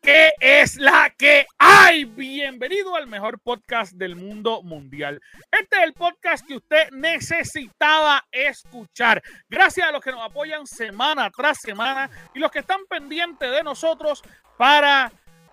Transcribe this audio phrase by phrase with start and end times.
[0.00, 2.04] Que es la que hay.
[2.04, 5.20] Bienvenido al mejor podcast del mundo mundial.
[5.50, 9.20] Este es el podcast que usted necesitaba escuchar.
[9.48, 13.64] Gracias a los que nos apoyan semana tras semana y los que están pendientes de
[13.64, 14.22] nosotros
[14.56, 15.10] para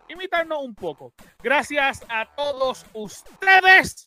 [0.07, 1.11] imitarnos un poco.
[1.41, 4.05] Gracias a todos ustedes.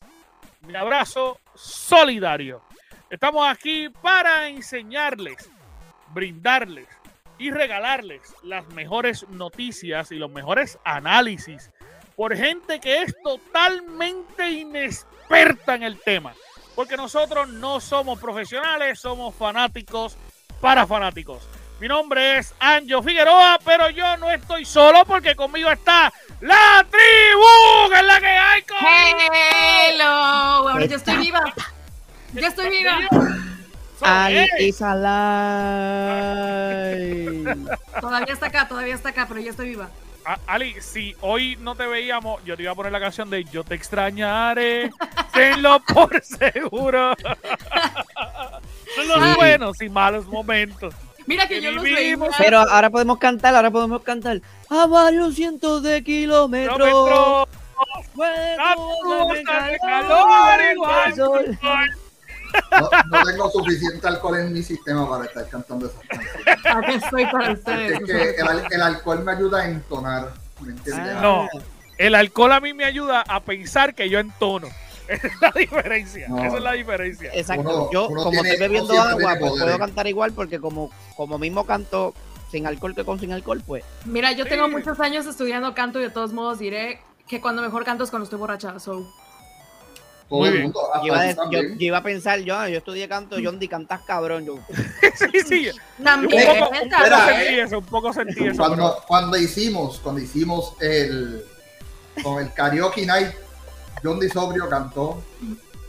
[0.60, 2.62] Mi abrazo solidario.
[3.10, 5.50] Estamos aquí para enseñarles,
[6.14, 6.86] brindarles
[7.38, 11.70] y regalarles las mejores noticias y los mejores análisis
[12.16, 16.34] por gente que es totalmente inexperta en el tema.
[16.74, 20.16] Porque nosotros no somos profesionales, somos fanáticos
[20.60, 21.46] para fanáticos.
[21.78, 27.90] Mi nombre es Anjo Figueroa, pero yo no estoy solo porque conmigo está la tribu,
[27.90, 28.78] que es la que hay con...
[29.90, 31.54] Hello, yo estoy viva.
[32.32, 32.98] Yo estoy viva.
[34.02, 34.80] Ali is
[36.16, 37.56] alive.
[38.00, 39.88] Todavía está acá, todavía está acá, pero yo estoy viva.
[40.46, 43.62] Ali, si hoy no te veíamos, yo te iba a poner la canción de Yo
[43.62, 44.90] te extrañaré,
[45.32, 47.14] tenlo por seguro.
[48.96, 49.34] Son los Sí.
[49.36, 50.94] buenos y malos momentos.
[51.26, 52.28] Mira que Que yo los vivimos.
[52.30, 52.38] veía.
[52.38, 56.76] Pero ahora podemos cantar, ahora podemos cantar a varios cientos de kilómetros.
[56.76, 57.48] Kilómetros,
[58.14, 58.56] Fuego
[59.44, 61.96] calor, calor igual.
[62.80, 66.66] No, no tengo suficiente alcohol en mi sistema para estar cantando esas canciones.
[66.66, 68.00] Aquí estoy para ustedes.
[68.00, 71.14] Es que el, al- el alcohol me ayuda a entonar, ¿me entiendes?
[71.16, 71.20] Ah.
[71.22, 71.48] No,
[71.98, 74.68] el alcohol a mí me ayuda a pensar que yo entono.
[75.08, 76.28] Esa es la diferencia.
[76.28, 76.44] No.
[76.44, 77.30] Esa es la diferencia.
[77.32, 77.62] Exacto.
[77.62, 81.38] Uno- Yo, uno como tiene- estoy bebiendo agua, pues puedo cantar igual porque como, como
[81.38, 82.12] mismo canto
[82.50, 83.84] sin alcohol que con sin alcohol, pues.
[84.04, 84.50] Mira, yo Sí.
[84.50, 88.10] tengo muchos años estudiando canto y de todos modos diré que cuando mejor canto es
[88.10, 88.78] cuando estoy borracha.
[88.80, 89.06] So.
[90.28, 91.78] Todo Muy el mundo, Yo iba, a, tú de- yo, también.
[91.78, 94.44] yo iba a pensar, yo, yo estudié canto, John Di, cantas cabrón.
[94.44, 94.58] Yo,
[95.32, 95.70] sí, sí.
[95.98, 96.46] Un También.
[96.58, 97.62] poco, un poco sentí eh.
[97.62, 98.56] eso, un poco sentí eso.
[98.56, 101.44] Cuando, cuando hicimos, cuando hicimos el
[102.24, 103.28] con el karaoke night,
[104.02, 105.22] John Di Sobrio cantó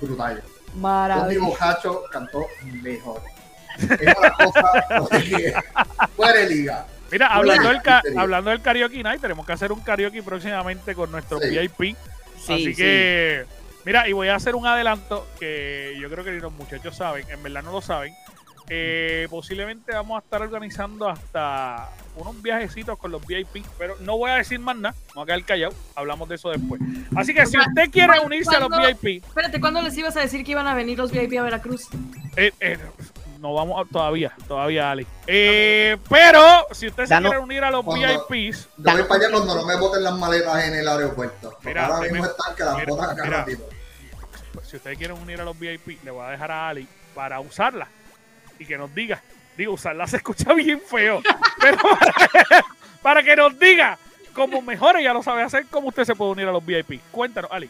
[0.02, 0.44] brutal.
[0.44, 1.40] John Di maravilla.
[1.42, 2.46] Bojacho cantó
[2.84, 3.22] mejor.
[3.80, 5.54] Es una cosa qué,
[6.16, 6.86] fuera de liga.
[7.12, 7.82] Mira, hablando del,
[8.18, 11.50] hablando del karaoke night, tenemos que hacer un karaoke próximamente con nuestro Sí.
[11.50, 11.96] VIP.
[12.40, 12.76] Sí, Así sí.
[12.76, 13.46] que,
[13.88, 17.26] mira, y voy a hacer un adelanto que yo creo que ni los muchachos saben,
[17.30, 18.14] en verdad no lo saben.
[18.70, 24.30] Eh, posiblemente vamos a estar organizando hasta unos viajecitos con los VIP, pero no voy
[24.30, 26.82] a decir más nada, vamos a quedar callados, hablamos de eso después.
[27.16, 30.20] Así que si usted quiere ¿Cuándo- unirse a los VIP, Espérate, ¿cuándo les ibas a
[30.20, 31.88] decir que iban a venir los VIP a Veracruz?
[32.36, 32.78] eh, eh,
[33.40, 35.08] no vamos a- todavía, todavía, Ali.
[35.28, 39.32] Eh, pero si usted se Danos- quiere unir a los VIPs, Yo voy para allá
[39.32, 41.58] cuando no me boten las maletas en el aeropuerto.
[41.64, 43.38] Mira, ahora mismo están que las mira, botan acá mira.
[43.38, 43.60] rápido.
[44.64, 47.88] Si ustedes quieren unir a los VIP, le voy a dejar a Ali para usarla
[48.60, 49.22] y que nos diga.
[49.58, 51.22] Digo, usarla se escucha bien feo,
[51.60, 52.66] pero para,
[53.02, 53.98] para que nos diga
[54.34, 57.02] cómo mejor ella lo sabe hacer, cómo usted se puede unir a los VIP.
[57.12, 57.70] Cuéntanos, Ali.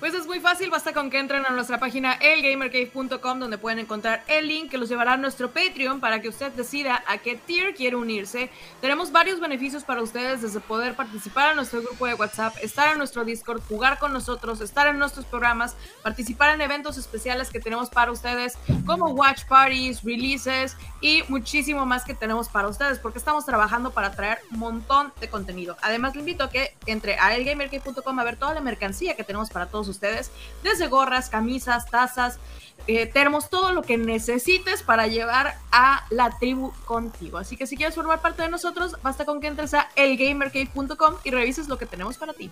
[0.00, 4.24] Pues es muy fácil, basta con que entren a nuestra página elgamercave.com donde pueden encontrar
[4.28, 7.74] el link que los llevará a nuestro Patreon para que usted decida a qué tier
[7.74, 8.48] quiere unirse.
[8.80, 12.96] Tenemos varios beneficios para ustedes desde poder participar en nuestro grupo de WhatsApp, estar en
[12.96, 17.90] nuestro Discord, jugar con nosotros, estar en nuestros programas, participar en eventos especiales que tenemos
[17.90, 18.56] para ustedes
[18.86, 24.12] como watch parties, releases y muchísimo más que tenemos para ustedes porque estamos trabajando para
[24.12, 25.76] traer un montón de contenido.
[25.82, 29.50] Además, le invito a que entre a elgamercave.com a ver toda la mercancía que tenemos
[29.50, 30.30] para todos ustedes,
[30.62, 32.38] desde gorras, camisas, tazas,
[32.86, 37.38] eh, termos, todo lo que necesites para llevar a la tribu contigo.
[37.38, 41.30] Así que si quieres formar parte de nosotros, basta con que entres a elgamercave.com y
[41.30, 42.50] revises lo que tenemos para ti.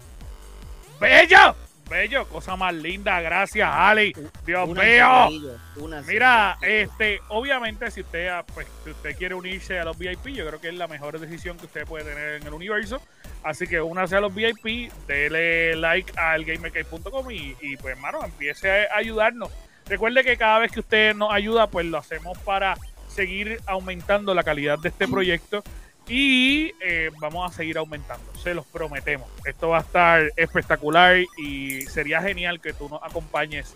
[1.01, 1.68] ¡Bello!
[1.89, 4.13] Bello, cosa más linda, gracias, Ali.
[4.45, 5.53] Dios Una mío.
[5.77, 10.29] una Mira, este, obviamente, si usted, ah, pues, si usted quiere unirse a los VIP,
[10.29, 13.01] yo creo que es la mejor decisión que usted puede tener en el universo.
[13.43, 18.87] Así que únase a los VIP, dele like al gamercade.com y, y, pues, hermano, empiece
[18.89, 19.51] a ayudarnos.
[19.87, 22.77] Recuerde que cada vez que usted nos ayuda, pues lo hacemos para
[23.09, 25.65] seguir aumentando la calidad de este proyecto
[26.09, 29.29] y eh, vamos a seguir aumentando, se los prometemos.
[29.45, 33.75] Esto va a estar espectacular y sería genial que tú nos acompañes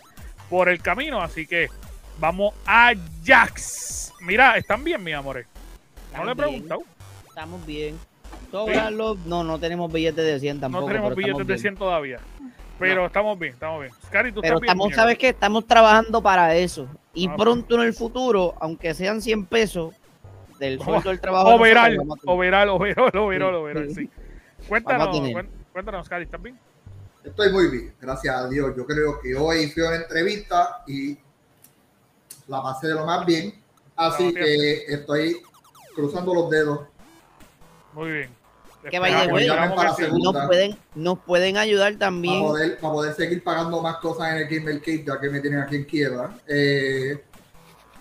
[0.49, 1.69] por el camino, así que
[2.19, 2.93] vamos a
[3.25, 4.12] Jax.
[4.20, 5.46] Mira, ¿están bien, mis amores?
[6.17, 6.37] No le he Estamos bien.
[6.69, 6.82] preguntado.
[7.29, 7.99] Estamos bien.
[8.50, 10.82] Sobrarlo, no, no tenemos billetes de 100 tampoco.
[10.82, 11.58] no tenemos billetes de bien.
[11.58, 12.19] 100 todavía.
[12.79, 13.93] Pero estamos bien, estamos bien.
[14.06, 14.94] Scary, tú Pero estás estamos?
[14.94, 15.29] ¿sabes qué?
[15.29, 16.88] Estamos trabajando para eso.
[17.14, 19.94] Y Ah, pronto en el futuro, aunque sean 100 pesos
[20.62, 21.55] del sueldo del trabajo.
[21.55, 24.11] Overall, overall, overall, overall, Sí, overall, sí.
[24.69, 25.19] Cuéntanos,
[25.73, 26.59] cuéntanos, Scary, ¿estás bien?
[27.25, 28.73] Estoy muy bien, gracias a Dios.
[28.76, 31.19] Yo creo que hoy fui a una entrevista y
[32.47, 33.55] la pasé de lo más bien.
[33.97, 35.37] Así que estoy
[35.94, 36.81] cruzando los dedos.
[37.93, 38.31] Muy bien.
[38.82, 39.00] Que
[39.97, 40.32] segunda.
[40.41, 42.43] Nos pueden, nos pueden ayudar Para también.
[42.43, 45.61] poder, para poder seguir pagando más cosas en el Gamer Cave, ya que me tienen
[45.61, 46.35] aquí en quiebra.
[46.49, 47.23] Eh,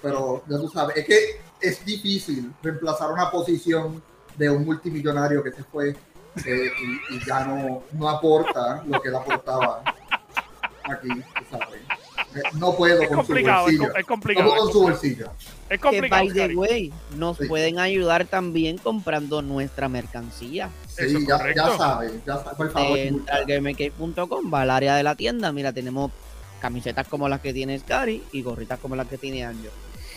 [0.01, 4.01] pero ya tú sabes, es que es difícil reemplazar una posición
[4.37, 5.89] de un multimillonario que se fue
[6.45, 6.71] eh,
[7.11, 9.83] y, y ya no, no aporta lo que él aportaba
[10.85, 11.09] aquí,
[11.49, 11.81] sabes.
[12.35, 13.95] Eh, No puedo Es con su complicado, es, bolsillo.
[13.95, 14.49] es No complicado.
[14.49, 15.25] puedo con su bolsillo.
[15.69, 16.23] Es Que complicado.
[16.23, 17.45] by the way, nos Sí.
[17.47, 20.69] pueden ayudar también comprando nuestra mercancía.
[20.87, 22.97] Sí, ya, ya sabes, ya sabes, por favor.
[22.97, 25.51] Entra gamercave.com, va al área de la tienda.
[25.51, 26.11] Mira, tenemos
[26.61, 29.67] camisetas como las que tiene Scary y gorritas como las que tiene Anjo.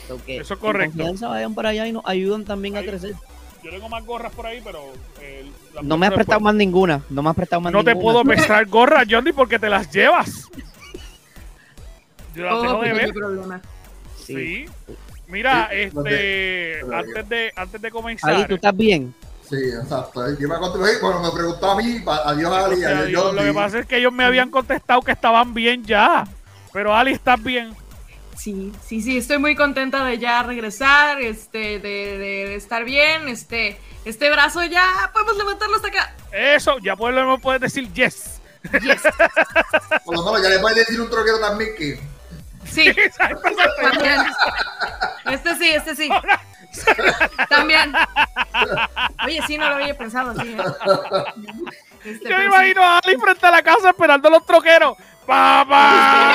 [0.09, 0.97] So que, Eso es correcto.
[0.99, 2.85] confianza, vayan para allá y nos ayudan también Ahí.
[2.85, 3.15] a crecer.
[3.63, 4.81] Yo tengo más gorras por ahí, pero.
[5.23, 5.51] eh,
[5.83, 6.43] No me has prestado después.
[6.43, 7.01] más ninguna.
[7.09, 8.13] No me has prestado más No te ninguna.
[8.13, 10.49] puedo prestar gorras, Johnny, porque te las llevas.
[12.35, 13.13] Yo las Oh, dejo de ver.
[13.15, 13.61] problema.
[14.19, 14.35] Sí.
[14.35, 14.67] Sí.
[15.27, 19.15] Mira, Sí, este, antes de, antes de comenzar, Ali, ¿tú estás bien?
[19.49, 20.23] Sí, exacto.
[20.39, 23.87] Yo me conté- bueno, me preguntó a mí, adiós Ali, adiós lo que pasa es
[23.87, 26.27] que ellos me habían contestado que estaban bien ya.
[26.73, 27.75] Pero Ali, ¿estás bien?
[28.37, 33.29] Sí, sí, sí, estoy muy contenta de ya regresar, este, de, de- de estar bien,
[33.29, 36.15] este, este brazo ya podemos levantarlo hasta acá.
[36.33, 38.41] Eso, ya menos puedes decir yes.
[38.83, 39.03] Yes.
[40.05, 42.01] Por lo menos ya le puedes decir un troquero también que
[42.65, 44.21] Sí, también.
[45.27, 46.09] Este sí, este sí.
[47.51, 47.93] También.
[49.25, 50.49] Oye, sí, no lo había pensado así.
[50.51, 50.57] ¿eh?
[52.05, 52.49] Este, Yo me sí.
[52.49, 54.95] imagino a Ali frente a la casa esperando a los troqueros.
[55.27, 56.35] ¡Papá!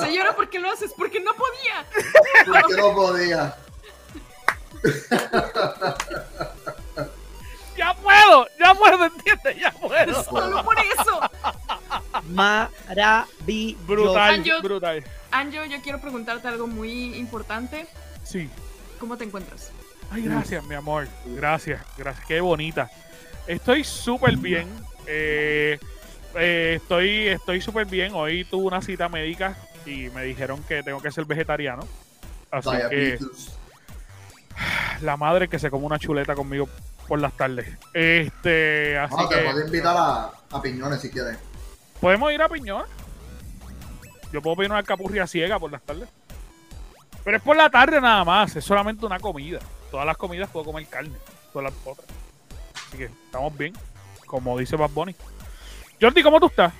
[0.00, 0.92] Señora, ¿por qué lo haces?
[0.96, 1.84] Porque no podía.
[2.46, 3.56] porque no podía.
[7.76, 8.46] ¡Ya puedo!
[8.58, 9.04] ¡Ya puedo!
[9.04, 9.56] ¿Entiendes?
[9.60, 10.24] ¡Ya puedo!
[10.30, 11.20] Solo por eso.
[12.30, 13.76] Maravilloso.
[13.86, 14.62] Brutal, Anjo.
[14.62, 15.04] brutal.
[15.30, 17.86] Anjo, yo quiero preguntarte algo muy importante.
[18.24, 18.48] Sí.
[18.98, 19.70] ¿Cómo te encuentras?
[20.10, 21.06] Ay, gracias, mi amor.
[21.26, 22.26] Gracias, gracias.
[22.26, 22.90] Qué bonita.
[23.46, 24.68] Estoy súper bien.
[25.06, 25.78] Eh,
[26.36, 28.12] eh, estoy estoy súper bien.
[28.14, 31.86] Hoy tuve una cita médica y me dijeron que tengo que ser vegetariano.
[32.50, 33.18] Así que
[35.02, 36.68] la madre que se come una chuleta conmigo
[37.06, 37.68] por las tardes.
[37.92, 41.36] Este, así te que puedo invitar a, a Piñones si quieres.
[42.00, 42.84] podemos ir a Piñón.
[44.32, 46.08] Yo puedo pedir una capurria ciega por las tardes.
[47.24, 49.58] Pero es por la tarde nada más, es solamente una comida.
[49.90, 51.16] Todas las comidas puedo comer carne,
[51.52, 52.06] todas las otras.
[52.88, 53.72] Así que estamos bien,
[54.26, 55.14] como dice Bad Bunny.
[56.00, 56.72] Jordi, ¿cómo tú estás?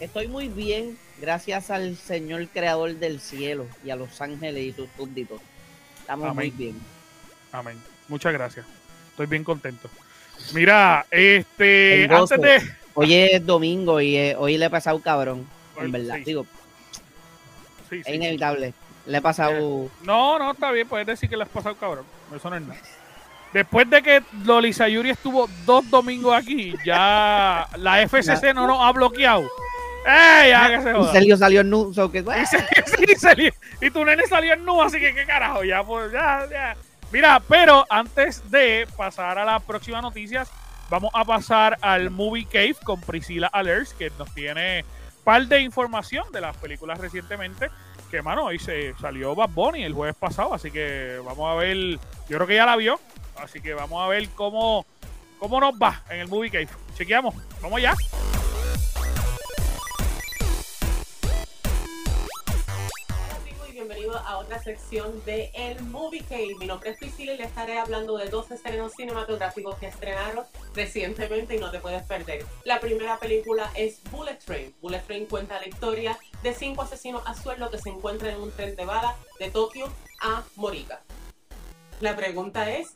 [0.00, 4.88] Estoy muy bien, gracias al Señor Creador del cielo y a los ángeles y sus
[4.96, 5.40] súbditos.
[6.00, 6.36] Estamos Amén.
[6.36, 6.80] muy bien.
[7.52, 7.80] Amén.
[8.08, 8.64] Muchas gracias.
[9.10, 9.90] Estoy bien contento.
[10.54, 12.62] Mira, este, antes de...
[12.94, 15.46] Hoy es domingo y eh, hoy le he pasado cabrón.
[15.76, 16.24] Hoy, En verdad, sí.
[16.24, 16.46] digo,
[17.90, 18.74] Sí, es inevitable.
[19.06, 19.88] Le he pasado.
[20.02, 22.04] No, no, está bien, puedes decir que le has pasado cabrón.
[22.34, 22.80] Eso no es nada.
[23.52, 28.92] Después de que Loli Sayuri estuvo dos domingos aquí, ya la FCC no nos ha
[28.92, 29.48] bloqueado.
[30.06, 30.50] ¡Ey!
[30.50, 31.12] Ya que se Y joda.
[31.12, 34.80] Sergio salió en nu, so que, Y, se- salió- y tu nene salió en nu,
[34.82, 36.76] así que qué carajo, ya, pues, ya, ya.
[37.10, 40.50] Mira, pero antes de pasar a las próximas noticias,
[40.90, 44.84] vamos a pasar al Movie Cave con Priscilla Alerts, que nos tiene
[45.24, 47.70] par de información de las películas recientemente.
[48.10, 51.76] Que, mano, hoy se salió Bad Bunny el jueves pasado, así que vamos a ver.
[52.28, 52.98] Yo creo que ya la vio,
[53.36, 54.86] así que vamos a ver cómo,
[55.38, 56.68] cómo nos va en el Movie Cave.
[56.96, 57.94] Chequeamos, vamos ya.
[64.68, 66.54] Sección de El Movie Cave.
[66.58, 70.44] Mi nombre es Priscila y les estaré hablando de dos estrenos cinematográficos que estrenaron
[70.74, 72.44] recientemente y no te puedes perder.
[72.64, 74.74] La primera película es Bullet Train.
[74.82, 78.52] Bullet Train cuenta la historia de cinco asesinos a sueldo que se encuentran en un
[78.52, 81.00] tren de bala de Tokio a Morika.
[82.00, 82.92] La pregunta es,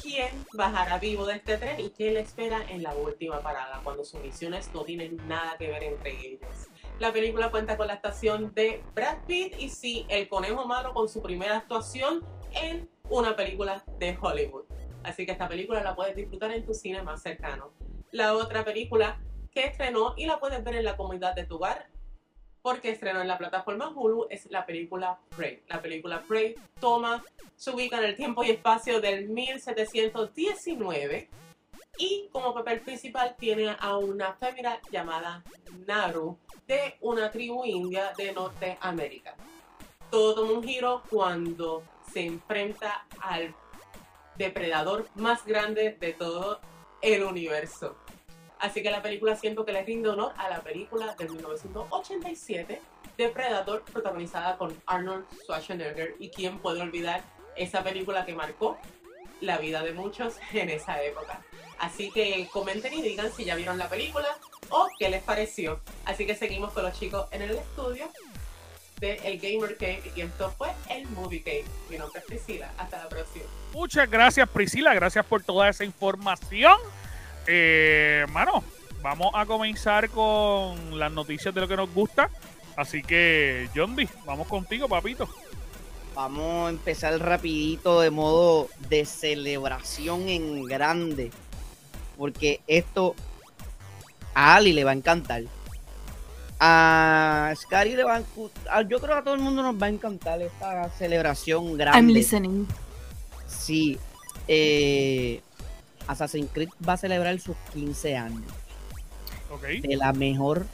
[0.00, 4.04] ¿quién bajará vivo de este tren y qué le espera en la última parada cuando
[4.04, 6.68] sus misiones no tienen nada que ver entre ellas?
[7.00, 11.08] La película cuenta con la actuación de Brad Pitt y sí, el conejo malo con
[11.08, 14.64] su primera actuación en una película de Hollywood.
[15.02, 17.72] Así que esta película la puedes disfrutar en tu cine más cercano.
[18.10, 19.18] La otra película
[19.50, 21.86] que estrenó y la puedes ver en la comunidad de tu hogar
[22.60, 25.62] porque estrenó en la plataforma Hulu, es la película Prey.
[25.68, 27.24] La película Prey toma,
[27.56, 31.30] se ubica en el tiempo y espacio del 1719
[32.00, 35.44] y como papel principal tiene a una fémina llamada
[35.86, 39.36] Naru de una tribu india de Norteamérica.
[40.10, 43.54] Todo toma un giro cuando se enfrenta al
[44.36, 46.60] depredador más grande de todo
[47.02, 47.96] el universo.
[48.58, 52.80] Así que la película siento que le rinde honor a la película de 1987,
[53.28, 56.16] Predator, protagonizada con Arnold Schwarzenegger.
[56.18, 57.22] ¿Y quién puede olvidar
[57.54, 58.78] esa película que marcó
[59.40, 61.40] la vida de muchos en esa época?
[61.78, 64.28] Así que comenten y digan si ya vieron la película
[64.68, 65.80] o qué les pareció.
[66.04, 68.08] Así que seguimos con los chicos en el estudio
[69.00, 71.64] de El Gamer Cave y esto fue el Movie Cave.
[71.88, 72.70] Mi nombre es Priscila.
[72.76, 73.46] Hasta la próxima.
[73.72, 74.94] Muchas gracias, Priscila.
[74.94, 76.78] Gracias por toda esa información.
[77.46, 78.62] Eh, mano,
[79.00, 82.30] vamos a comenzar con las noticias de lo que nos gusta.
[82.76, 85.28] Así que, John B, vamos contigo, papito.
[86.14, 91.30] Vamos a empezar rapidito de modo de celebración en grande
[92.20, 93.14] porque esto
[94.34, 95.44] a Ali le va a encantar.
[96.58, 98.22] A Scary le va
[98.68, 101.98] a Yo creo que a todo el mundo nos va a encantar esta celebración grande.
[101.98, 102.66] I'm listening.
[103.46, 103.98] Sí.
[104.48, 105.40] Eh,
[106.06, 108.52] Assassin's Creed va a celebrar sus 15 años.
[109.62, 110.66] De la mejor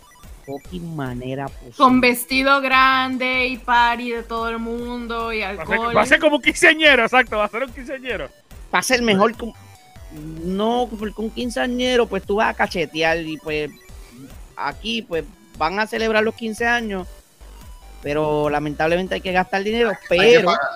[0.47, 1.75] fucking manera posible.
[1.77, 5.95] Con vestido grande y party de todo el mundo y alcohol.
[5.97, 7.37] Va a ser, como un quinceañero, exacto.
[7.37, 8.29] Va a ser un quinceañero.
[8.73, 9.35] Va a ser mejor,
[10.13, 13.71] no, con un quinceañero, pues tú vas a cachetear y pues
[14.57, 15.25] aquí pues
[15.59, 17.07] van a celebrar los 15 años,
[18.03, 20.23] pero lamentablemente hay que gastar dinero, pero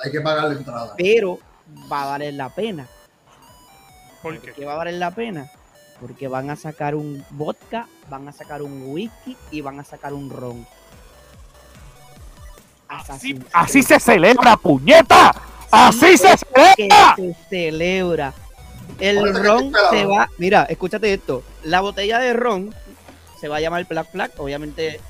[0.05, 0.95] hay que pagar, la entrada.
[0.97, 1.39] Pero
[1.91, 2.87] va a valer la pena.
[4.23, 4.65] ¿Por qué?
[4.65, 5.50] va a valer la pena?
[6.00, 10.14] Porque van a sacar un vodka, van a sacar un whisky y van a sacar
[10.14, 10.66] un ron.
[12.88, 15.35] Así, así se celebra, puñeta.
[15.71, 17.14] Así se celebra.
[17.16, 18.35] Se celebra.
[18.99, 20.28] El ron se va.
[20.38, 21.42] Mira, escúchate esto.
[21.64, 22.75] La botella de ron
[23.40, 24.33] se va a llamar Black Flag.
[24.38, 25.00] Obviamente,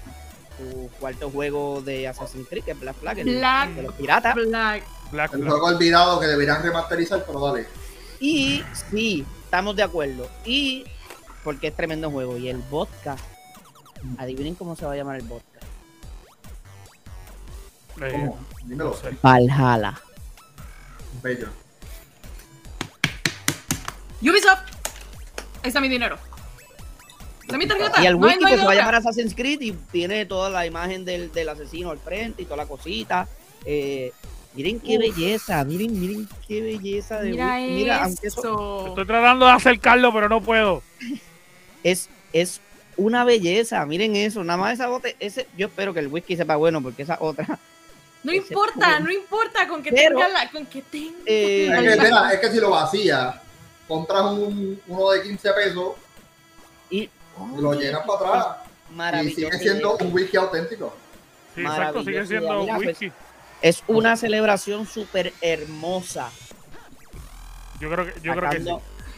[0.58, 4.34] tu cuarto juego de Assassin's Creed, que es Black Flag, el, de los piratas.
[4.34, 5.34] Black.
[5.34, 7.66] el juego olvidado que deberían remasterizar, pero dale.
[8.20, 10.30] Y sí, estamos de acuerdo.
[10.44, 10.84] Y
[11.42, 12.36] porque es tremendo juego.
[12.36, 13.16] Y el vodka.
[14.16, 15.58] Adivinen cómo se va a llamar el vodka.
[17.98, 18.38] ¿Cómo?
[18.64, 18.96] Dímelo.
[19.20, 20.00] Valhalla.
[21.20, 21.48] Bello.
[24.22, 24.60] Ubisoft,
[25.62, 26.16] ahí está mi dinero.
[27.52, 28.02] mi tarjeta.
[28.02, 31.04] Y el wiki pues, se va a llamar Assassin's Creed y tiene toda la imagen
[31.04, 33.26] del, del asesino al frente y toda la cosita.
[33.64, 34.12] Eh,
[34.54, 38.86] miren qué belleza, miren, miren qué belleza de Mira, Mira eso...
[38.88, 40.82] Estoy tratando de acercarlo, pero no puedo.
[41.82, 42.60] Es, es
[42.96, 46.56] una belleza, miren eso, nada más esa bote, ese, yo espero que el whisky sepa
[46.56, 47.58] bueno, porque esa otra.
[48.22, 51.16] No importa, no importa con que tenga la, con que tenga.
[51.24, 53.40] Eh, es, que, es que si lo vacía,
[53.88, 55.94] compras un, uno de 15 pesos
[56.90, 57.08] y
[57.56, 58.50] lo llenas para
[58.92, 59.24] atrás.
[59.24, 60.94] Y sigue siendo un whisky auténtico.
[61.54, 63.12] Sí, exacto, sigue siendo un pues, whisky.
[63.62, 66.30] Es una celebración súper hermosa.
[67.80, 68.70] Yo creo que, yo creo que sí.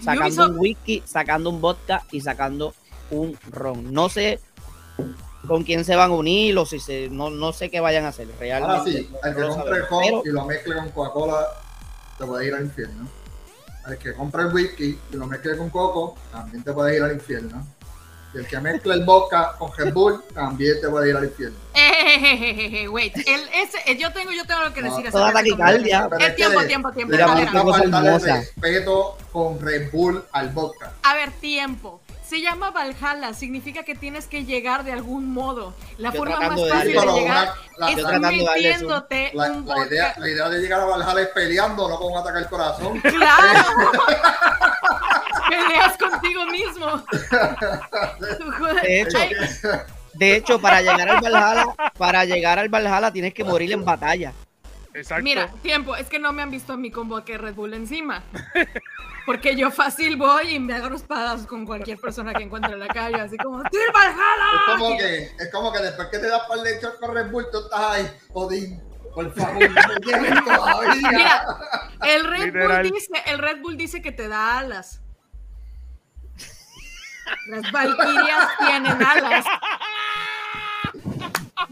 [0.05, 2.75] Sacando un whisky, sacando un vodka y sacando
[3.11, 3.93] un ron.
[3.93, 4.41] No sé
[5.47, 8.09] con quién se van a unir o si se, no, no sé qué vayan a
[8.09, 8.29] hacer.
[8.39, 8.79] Realmente.
[8.79, 11.47] Ahora sí, el que compre el y lo mezcle con Coca-Cola,
[12.19, 13.09] te puede ir al infierno
[13.89, 17.13] el que compra el whisky y lo mezcle con coco, también te puede ir al
[17.13, 17.67] infierno.
[18.35, 21.59] Y el que mezcla el vodka con Red Bull, también te puede ir al infierno.
[21.75, 25.05] Eh, wait, el, ese, eh, yo tengo, yo tengo lo que decir.
[25.05, 26.09] No, toda taquicardia.
[26.19, 27.13] Es tiempo, tiempo, tiempo.
[27.13, 30.93] Mira, mira, respeto con Red Bull al vodka.
[31.03, 32.01] A ver, tiempo.
[32.27, 35.75] Se llama Valhalla, significa que tienes que llegar de algún modo.
[35.99, 37.53] La forma más fácil de, llegar
[37.91, 41.99] es metiéndote la, un la idea, la idea de llegar a Valhalla es peleando, no
[41.99, 42.99] con atacar el corazón.
[43.01, 43.93] ¡Claro!
[45.53, 47.05] Peleas contigo mismo.
[48.83, 49.19] De hecho,
[50.15, 51.67] de hecho, para llegar al Valhalla,
[51.97, 54.33] para llegar al Valhalla tienes que morir en batalla.
[54.95, 55.25] Exacto.
[55.25, 58.23] Mira, tiempo, es que no me han visto en mi combo que Red Bull encima.
[59.25, 62.89] Porque yo fácil voy y me agarro espadas con cualquier persona que encuentre en la
[62.89, 66.59] calle, así como ¡Tir Es como que, es como que después que te das par
[66.59, 68.83] de shot con Red Bull, tú estás ahí, Odín.
[69.15, 71.11] Por favor, no todavía.
[71.11, 71.47] Mira,
[72.03, 75.01] el Red, Bull dice, el Red Bull dice que te da alas.
[77.49, 79.45] Las Valkyrias tienen alas.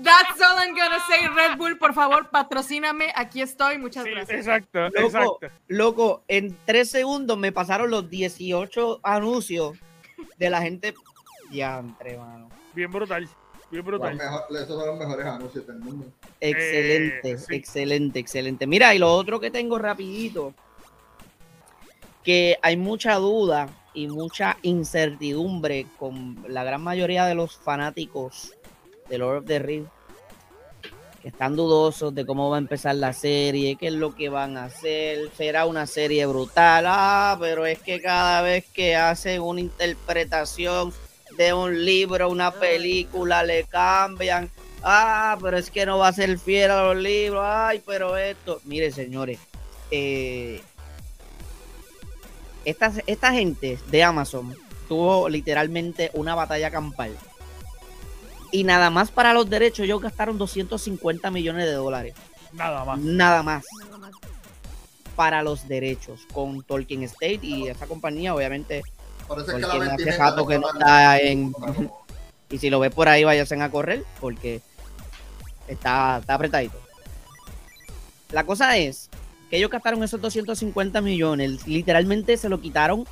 [0.02, 4.38] That's all I'm gonna say, Red Bull, por favor, patrocíname, aquí estoy, muchas gracias.
[4.38, 5.38] Exacto, loco, exacto.
[5.69, 9.76] Loco, en tres segundos me pasaron los 18 anuncios
[10.38, 10.95] de la gente.
[11.50, 12.49] Diantre, mano.
[12.73, 13.28] Bien brutal.
[13.71, 14.16] Bien brutal.
[14.16, 16.07] mejor- esos son los mejores anuncios del mundo.
[16.40, 17.54] Excelente, Eh, sí.
[17.54, 18.66] excelente, excelente.
[18.66, 20.54] Mira, y lo otro que tengo rapidito,
[22.25, 28.55] que hay mucha duda y mucha incertidumbre con la gran mayoría de los fanáticos
[29.09, 29.89] de Lord of the Rings,
[31.21, 34.57] que están dudosos de cómo va a empezar la serie, qué es lo que van
[34.57, 39.61] a hacer, será una serie brutal, ah, pero es que cada vez que hacen una
[39.61, 40.93] interpretación
[41.37, 44.51] de un libro, una película, le cambian,
[44.83, 48.61] ah, pero es que no va a ser fiel a los libros, ay, pero esto,
[48.65, 49.39] mire señores,
[49.91, 50.63] eh,
[52.64, 54.55] esta, esta gente de Amazon
[54.88, 57.17] tuvo literalmente una batalla campal.
[58.52, 62.14] Y nada más para los derechos, ellos gastaron 250 millones de dólares.
[62.52, 62.99] Nada más.
[62.99, 63.64] Nada más
[65.17, 68.83] para los derechos con Tolkien State y esa compañía, obviamente,
[69.29, 71.52] Por eso es que la hace vestimenta rato que no está está en.
[71.52, 71.90] tan-
[72.50, 74.61] Y si lo ves por ahí, váyanse a correr porque
[75.69, 76.81] está, está apretadito.
[78.33, 79.10] La cosa es
[79.50, 83.04] que ellos gastaron esos 250 millones, literalmente se lo quitaron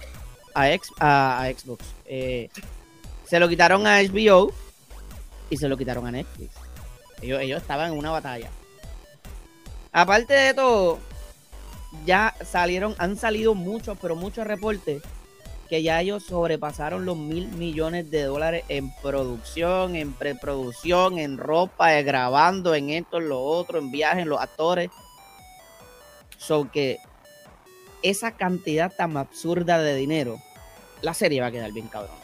[0.55, 1.85] a, Xbox.
[2.07, 2.49] Eh,
[3.27, 4.53] se lo quitaron a HBO
[5.51, 6.55] y se lo quitaron a Netflix.
[7.21, 8.51] Ellos, ellos estaban en una batalla.
[9.93, 10.99] Aparte de todo,
[12.07, 15.03] ya salieron, han salido muchos, pero muchos reportes
[15.69, 21.91] que ya ellos sobrepasaron los mil millones de dólares en producción, en preproducción, en ropa,
[22.01, 24.91] grabando, en esto, en lo otro, en viajes, en los actores.
[26.39, 26.99] So que
[28.03, 30.41] esa cantidad tan absurda de dinero,
[31.03, 32.17] la serie va a quedar bien cabrón.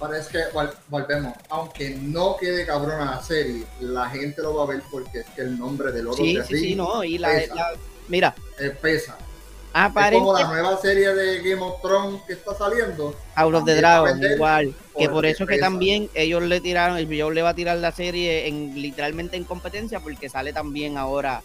[0.00, 4.64] Pero es que vol- volvemos, aunque no quede cabrona la serie, la gente lo va
[4.64, 7.04] a ver porque es que el nombre del oro Sí, de sí, sí, no.
[7.04, 7.54] Y la, pesa.
[7.54, 7.72] la-
[8.08, 8.34] mira,
[8.80, 9.16] pesa.
[9.18, 13.16] Es aparente como la nueva serie de Game of Thrones que está saliendo.
[13.36, 14.74] Out of the Dragon, igual.
[14.98, 15.66] Que por eso que pesa.
[15.66, 19.44] también ellos le tiraron, el video le va a tirar la serie en literalmente en
[19.44, 21.42] competencia porque sale también ahora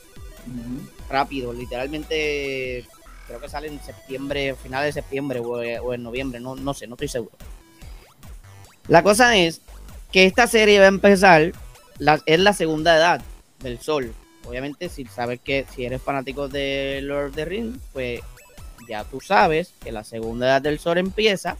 [1.09, 2.85] rápido, literalmente
[3.27, 6.87] creo que sale en septiembre, finales de septiembre o, o en noviembre, no, no sé,
[6.87, 7.35] no estoy seguro.
[8.87, 9.61] La cosa es
[10.11, 11.51] que esta serie va a empezar,
[11.99, 13.21] la, es la segunda edad
[13.59, 14.13] del sol.
[14.47, 18.21] Obviamente, si sabes que si eres fanático de Lord of the Rings, pues
[18.87, 21.57] ya tú sabes que la segunda edad del sol empieza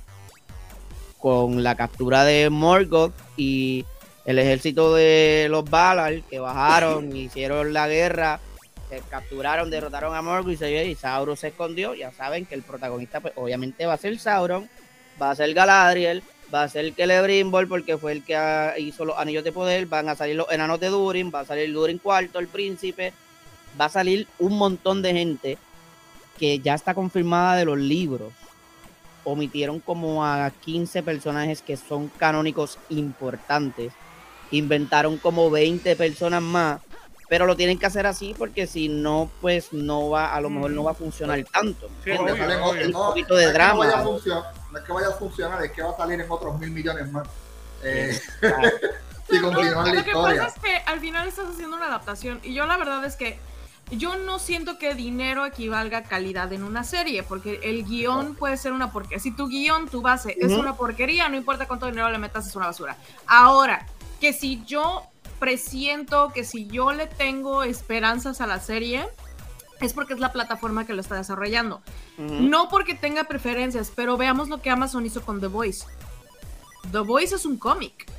[1.17, 3.85] con la captura de Morgoth y
[4.23, 8.39] el ejército de los Valar que bajaron y hicieron la guerra
[8.89, 11.93] se capturaron, derrotaron a se, y Sauron se escondió.
[11.93, 14.69] Ya saben que el protagonista, pues, obviamente, va a ser Sauron,
[15.21, 16.23] va a ser Galadriel,
[16.53, 19.85] va a ser Celebrimbor, porque fue el que ah, hizo los anillos de poder.
[19.85, 23.13] Van a salir los enanos de Durin, va a salir Durin IV, el príncipe.
[23.79, 25.57] Va a salir un montón de gente
[26.39, 28.31] que ya está confirmada de los libros.
[29.23, 33.91] Omitieron como a 15 personajes que son canónicos importantes.
[34.51, 36.79] Inventaron como 20 personas más
[37.29, 40.71] pero lo tienen que hacer así porque si no, pues no va, a lo mejor
[40.71, 41.89] no va a funcionar tanto.
[42.03, 43.79] Sí, Porque obvio, Un no, poquito de no no drama.
[43.85, 46.31] vaya a funcionar, no es que vaya a funcionar, es que va a salir en
[46.31, 47.27] otros mil millones más.
[47.83, 48.19] Eh,
[49.29, 50.43] y continuar la Lo que historia.
[50.45, 53.39] pasa es que al final estás haciendo una adaptación y yo la verdad es que
[53.91, 58.57] yo no siento que dinero equivalga a calidad en una serie, porque el guion puede
[58.57, 59.19] ser una porquería.
[59.19, 62.55] Si tu guion, tu base es una porquería, no importa cuánto dinero le metas, es
[62.57, 62.97] una basura.
[63.27, 63.85] Ahora,
[64.19, 65.03] que si yo
[65.39, 69.07] presiento, que si yo le tengo esperanzas a la serie,
[69.79, 71.81] es porque es la plataforma que lo está desarrollando.
[72.17, 75.85] No porque tenga preferencias, pero veamos lo que Amazon hizo con The Voice.
[76.91, 78.09] The Voice es un cómic.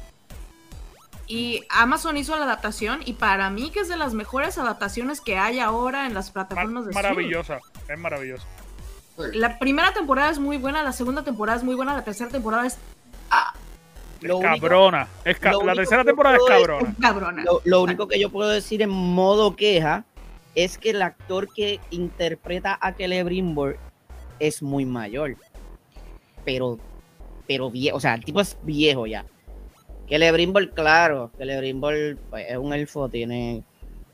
[1.26, 5.36] Y Amazon hizo la adaptación y para mí que es de las mejores adaptaciones que
[5.36, 7.16] hay ahora en las Mar- plataformas de streaming.
[7.16, 8.44] maravillosa, es maravillosa.
[9.34, 12.66] La primera temporada es muy buena, la segunda temporada es muy buena, la tercera temporada
[12.66, 12.78] es
[14.20, 15.08] Lo es único- cabrona.
[15.24, 16.94] Es ca- lo la tercera que temporada es cabrona.
[17.00, 17.44] cabrona.
[17.44, 20.04] Lo, lo único que yo puedo decir en modo queja
[20.54, 23.78] es que el actor que interpreta a Celebrimbor
[24.40, 25.36] es muy mayor.
[26.44, 26.78] Pero,
[27.46, 29.24] pero viejo, o sea, el tipo es viejo ya.
[30.08, 33.62] Celebrimbor, claro, Celebrimbor pues, es un elfo, tiene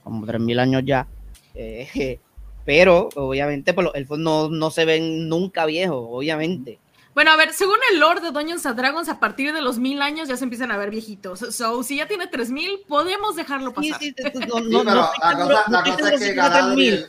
[0.03, 1.07] como 3000 años ya.
[1.55, 2.19] Eh,
[2.65, 6.79] pero, obviamente, pues, los elfos no, no se ven nunca viejos, obviamente.
[7.15, 10.03] Bueno, a ver, según el lore de Dungeons and Dragons, a partir de los mil
[10.03, 11.39] años ya se empiezan a ver viejitos.
[11.55, 13.99] So, si ya tiene tres mil, podemos dejarlo pasar.
[14.01, 15.97] sí, sí, no, Sí, no- pero no estoy la seguro- cosa, no la estoy cosa
[15.97, 16.51] seguro es si que tiene 3000.
[16.51, 17.09] Galadriel,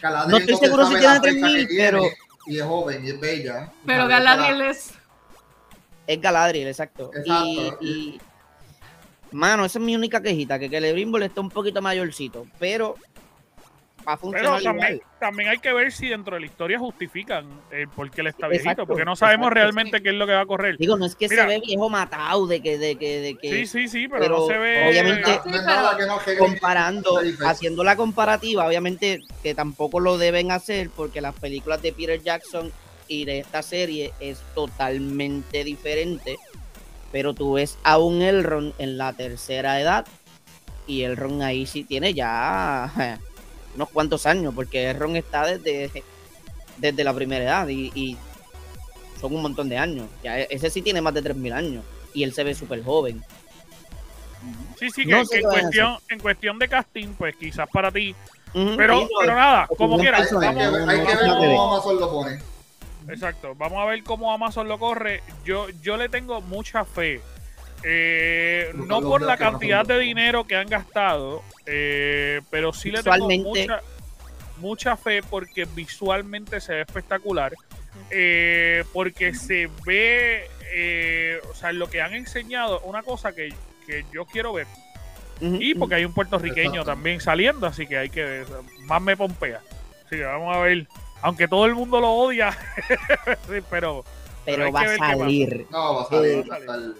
[0.00, 2.02] Galadriel No estoy se seguro si tiene 3000, que pero-
[2.46, 3.72] Y es joven y es bella.
[3.86, 4.94] Pero Sabe Galadriel la- es...
[6.08, 7.10] Es Galadriel, exacto.
[7.14, 7.78] Exacto.
[7.80, 8.20] Y, y-
[9.32, 12.96] mano, esa es mi única quejita, que Celebrimbor está un poquito mayorcito, pero
[14.06, 15.08] va a funcionar Pero también, igual.
[15.20, 18.46] también hay que ver si dentro de la historia justifican eh, por qué él está
[18.46, 19.54] Exacto, viejito, porque no sabemos exacto.
[19.54, 20.76] realmente qué es lo que va a correr.
[20.78, 21.42] Digo, no es que Mira.
[21.42, 24.38] se ve viejo matado de que, de que, de que Sí, sí, sí, pero, pero
[24.38, 24.88] no se ve.
[24.88, 30.00] obviamente- No, no es nada que no genere comparando, haciendo la comparativa, obviamente que tampoco
[30.00, 32.72] lo deben hacer porque las películas de Peter Jackson
[33.08, 36.36] y de esta serie es totalmente diferente,
[37.10, 40.06] pero tú ves a un Elrond en la tercera edad
[40.86, 42.90] y Elrond ahí sí tiene ya
[43.74, 46.02] unos cuantos años, porque Elrond está desde,
[46.76, 48.16] desde la primera edad y, y
[49.20, 50.06] son un montón de años.
[50.22, 53.22] Ya e- ese sí tiene más de 3.000 años y él se ve súper joven.
[54.78, 58.14] Sí, sí, que, No que en, cuestión, en cuestión de casting, pues quizás para ti.
[58.52, 60.22] Pero, sí, pero nada, como quieras.
[60.22, 62.38] Hay que Vamos, ver, hay no, que ver no, cómo Amazon lo pone.
[63.08, 63.54] exacto.
[63.54, 65.22] Vamos a ver cómo Amazon lo corre.
[65.44, 67.20] Yo, yo le tengo mucha fe.
[67.84, 73.26] Eh, no por la cantidad de dinero que han gastado, eh, pero sí le tengo
[73.48, 73.80] mucha,
[74.58, 77.52] mucha fe porque visualmente se ve espectacular.
[78.10, 83.52] eh, porque se ve, eh, o sea, lo que han enseñado, una cosa que,
[83.86, 84.66] que yo quiero ver.
[85.60, 88.46] Y porque hay un puertorriqueño también saliendo, así que hay que ver.
[88.84, 89.60] Más me pompea.
[90.06, 90.86] Así que vamos a ver.
[91.20, 92.52] Aunque todo el mundo lo odia,
[93.48, 94.04] sí, pero
[94.44, 95.66] pero va a salir.
[95.70, 96.50] No, va a salir.
[96.50, 96.92] Va a estar-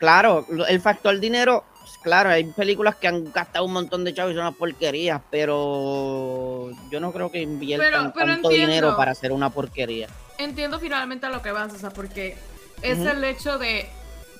[0.00, 4.32] Claro, el factor dinero, pues, claro, hay películas que han gastado un montón de chavos
[4.32, 8.66] y son unas porquerías, pero yo no creo que inviertan Pero- pero tanto entiendo.
[8.72, 10.08] dinero para hacer una porquería.
[10.38, 12.36] Entiendo finalmente a lo que vas, o sea, porque
[12.82, 13.90] es el hecho de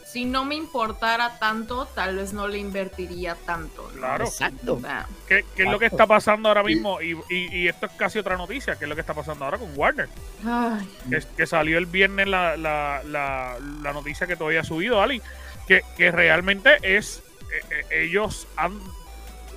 [0.07, 3.83] si no me importara tanto, tal vez no le invertiría tanto.
[3.94, 3.99] ¿no?
[4.01, 4.25] claro.
[4.25, 4.75] Exacto.
[4.75, 7.01] O sea, ¿Qué, qué es lo que está pasando ahora mismo?
[7.01, 8.75] Y, y- y esto es casi otra noticia.
[8.75, 10.09] ¿Qué es lo que está pasando ahora con Warner?
[10.44, 15.01] ay, Que, que salió el viernes la, la, la, la noticia que todavía ha subido,
[15.01, 15.23] Ali.
[15.70, 17.22] Que, que realmente es.
[17.70, 18.72] eh, eh, ellos han.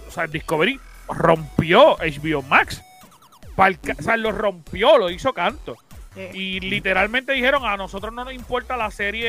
[0.07, 2.83] O sea, Discovery rompió HBO Max.
[3.57, 5.75] O sea, lo rompió, lo hizo canto.
[6.15, 9.27] eh, Y literalmente dijeron, a nosotros no nos importa la serie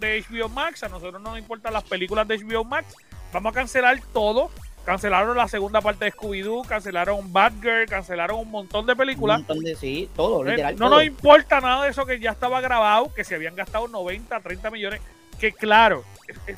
[0.00, 2.92] de HBO Max, a nosotros no nos importan las películas de HBO Max,
[3.32, 4.50] vamos a cancelar todo.
[4.84, 9.38] Cancelaron la segunda parte de Scooby-Doo, cancelaron Batgirl, cancelaron un montón de Un películas.
[9.40, 10.74] montón de sí, todo, Eh, literal.
[10.76, 10.96] No todo.
[10.96, 14.70] nos importa nada de eso que ya estaba grabado, que se habían gastado 90, 30
[14.70, 15.00] millones.
[15.40, 16.04] Que claro,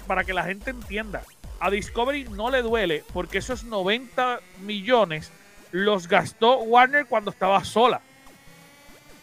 [0.06, 1.22] para que la gente entienda,
[1.60, 5.30] a Discovery no le duele porque esos 90 millones
[5.70, 8.00] los gastó Warner cuando estaba sola.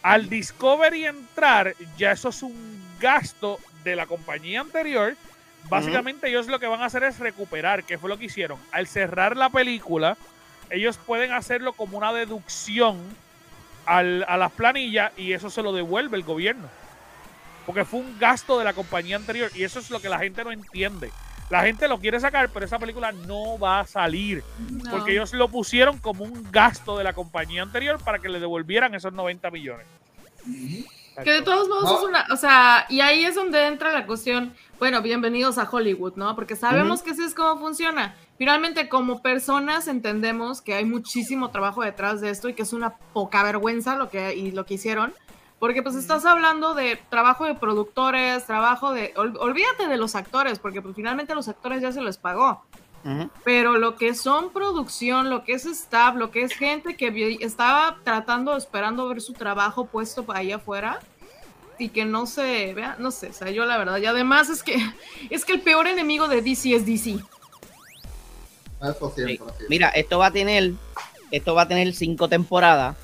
[0.02, 5.16] Al Discovery entrar, ya eso es un gasto de la compañía anterior.
[5.68, 8.58] Básicamente ellos lo que van a hacer es recuperar, que fue lo que hicieron.
[8.72, 10.16] Al cerrar la película,
[10.70, 12.98] ellos pueden hacerlo como una deducción
[13.86, 16.70] al- a las planillas y eso se lo devuelve el gobierno.
[17.70, 20.44] Porque fue un gasto de la compañía anterior y eso es lo que la gente
[20.44, 21.12] no entiende.
[21.52, 24.44] La gente lo quiere sacar, pero esa película no va a salir.
[24.72, 24.90] no.
[24.90, 28.96] Porque ellos lo pusieron como un gasto de la compañía anterior para que le devolvieran
[28.96, 29.86] esos 90 millones.
[31.24, 31.98] Que de todos modos No.
[32.00, 36.14] es una, o sea, y ahí es donde entra la cuestión, bueno, bienvenidos a Hollywood,
[36.16, 36.36] ¿no?
[36.36, 38.16] Porque sabemos que así es como funciona.
[38.40, 42.96] Finalmente, como personas entendemos que hay muchísimo trabajo detrás de esto y que es una
[43.14, 45.14] poca vergüenza lo que, y lo que hicieron.
[45.60, 49.14] Porque pues estás hablando de trabajo de productores, trabajo de...
[49.18, 52.64] ol- olvídate de los actores, porque pues finalmente a los actores ya se les pagó.
[53.46, 57.38] Pero lo que son producción, lo que es staff, lo que es gente que vi-
[57.42, 61.00] estaba tratando, esperando ver su trabajo puesto para allá afuera
[61.78, 64.64] y que no se vea, no sé, o sea, yo la verdad, y además es
[64.64, 64.76] que
[65.30, 67.20] es que el peor enemigo de DC es DC.
[68.82, 69.38] Eso siempre.
[69.58, 69.66] Sí.
[69.70, 70.74] Mira, esto va a tener,
[71.32, 72.98] esto va a tener cinco temporadas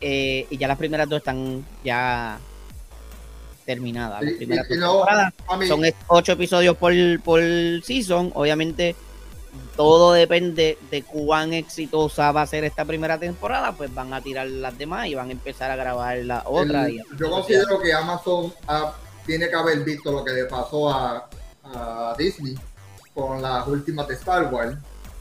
[0.00, 2.38] eh, y ya las primeras dos están ya
[3.64, 4.22] terminadas.
[4.22, 4.76] Las primeras y- y
[5.56, 7.40] mí- son ocho episodios por, por
[7.82, 8.30] season.
[8.34, 8.94] Obviamente,
[9.76, 13.72] todo depende de cuán exitosa va a ser esta primera temporada.
[13.72, 16.86] Pues van a tirar las demás y van a empezar a grabar la otra.
[16.86, 20.88] el- y- yo considero que Amazon ha- tiene que haber visto lo que le pasó
[20.88, 21.28] a,
[21.64, 22.54] a Disney
[23.12, 24.76] con las últimas de Star Wars.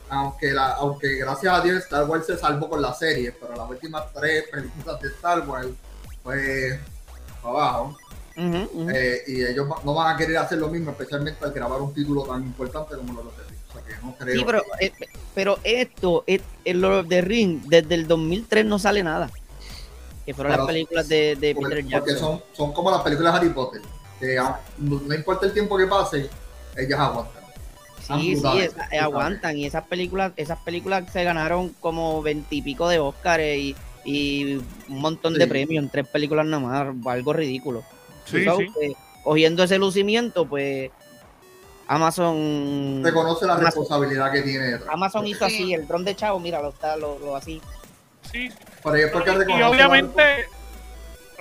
[0.09, 3.69] Aunque, la, aunque gracias a Dios Star Wars se salvó con la serie, pero las
[3.69, 5.67] últimas tres películas de Star Wars
[6.23, 6.79] fue
[7.41, 7.97] para abajo.
[8.37, 12.23] Eh, y ellos no van a querer hacer lo mismo, especialmente al grabar un título
[12.23, 13.59] tan importante como los de Ring.
[13.69, 14.35] O sea que no creo.
[14.39, 14.93] Sí, pero, que- eh,
[15.33, 19.29] pero esto, eh, el Lord of the Ring, desde el 2003 no sale nada.
[20.25, 22.17] Que fueron Pero- las películas de, de porque, Peter porque Jackson.
[22.39, 23.81] son, son como las películas de Harry Potter.
[24.19, 26.29] Que a- no, no importa el tiempo que pase,
[26.75, 27.43] ellas aguantan.
[28.07, 29.57] Sí, sí, esa- eh, aguantan.
[29.57, 34.55] Y esas películas, esas películas se ganaron como veintipico de Oscars y, y
[34.89, 36.59] un montón de premios en tres películas nada
[36.93, 37.83] más, algo ridículo.
[38.25, 38.95] Sí, sí.
[39.23, 40.91] cogiendo ese lucimiento, pues
[41.87, 43.01] Amazon.
[43.03, 44.89] Reconoce la Amazon- responsabilidad que tiene detrás.
[44.91, 45.55] Amazon hizo Sí.
[45.55, 47.61] así, el dron de Chavo, mira, lo está, lo, lo así.
[48.31, 48.49] Sí,
[48.83, 50.21] Pero es porque y obviamente,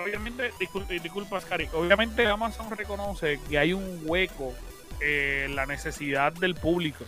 [0.03, 4.53] obviamente, discul- disculpas, Cari, obviamente Amazon reconoce que hay un hueco
[5.01, 7.05] eh, la necesidad del público.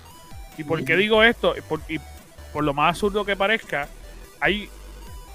[0.58, 1.54] ¿Y por qué digo esto?
[1.68, 1.98] Por, y
[2.52, 3.88] por lo más absurdo que parezca,
[4.40, 4.68] hay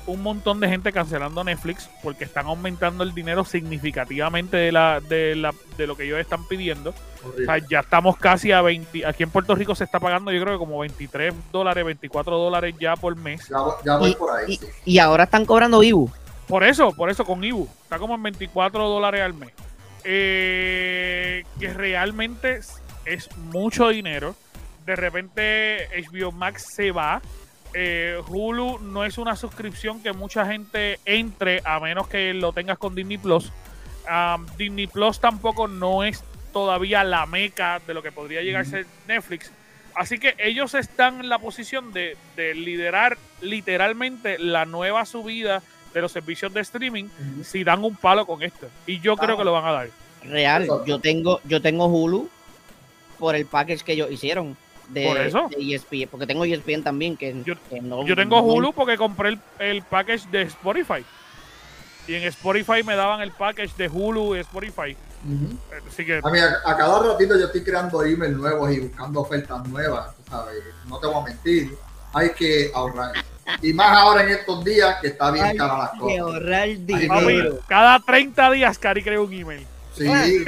[0.08, 5.36] un montón de gente cancelando Netflix porque están aumentando el dinero significativamente de, la, de,
[5.36, 6.94] la, de lo que ellos están pidiendo.
[7.24, 7.44] Horrible.
[7.44, 9.06] O sea, ya estamos casi a 20.
[9.06, 12.74] Aquí en Puerto Rico se está pagando, yo creo que como 23 dólares, 24 dólares
[12.80, 13.48] ya por mes.
[13.48, 14.46] Ya, voy- ya voy Y, por ahí.
[14.54, 14.66] y- sí.
[14.86, 16.10] y ahora están cobrando Ibu.
[16.48, 17.68] Por eso, por eso con Ibu.
[17.84, 19.52] Está como en 24 dólares al mes.
[20.04, 24.36] Eh, que realmente es, es mucho dinero.
[24.86, 27.22] De repente HBO Max se va.
[27.74, 32.78] Eh, Hulu no es una suscripción que mucha gente entre a menos que lo tengas
[32.78, 33.52] con Disney Plus.
[34.10, 38.66] Um, Disney Plus tampoco no es todavía la meca de lo que podría llegar a
[38.66, 39.52] ser Netflix.
[39.96, 45.62] Así que ellos están en la posición de, de liderar literalmente la nueva subida
[45.94, 47.06] de los servicios de streaming
[47.44, 48.68] si dan un palo con esto.
[48.86, 49.38] Y yo creo Ah.
[49.40, 49.90] que lo van a dar.
[50.24, 52.30] Real, yo tengo, yo tengo Hulu
[53.18, 54.56] por el package que ellos hicieron
[54.90, 55.50] de, ¿Por eso?
[55.50, 58.98] de ESPN, porque tengo ESPN también, que, Yo- que no- Yo tengo no- Hulu porque
[58.98, 61.04] compré el, el package de Spotify.
[62.08, 64.96] Y en Spotify me daban el package de Hulu y Spotify.
[65.88, 69.22] Así que A mí, a, a cada ratito yo estoy creando emails nuevos y buscando
[69.22, 70.58] ofertas nuevas, ¿sabes?
[70.88, 71.76] No te voy a mentir.
[72.14, 73.14] Hay que ahorrar.
[73.62, 76.20] Y más ahora en estos días que está bien Hay cara las que cosas.
[76.20, 77.60] ahorrar Ay, dinero.
[77.68, 79.68] cada 30 días Cari crea un email.
[79.94, 80.46] Sí, de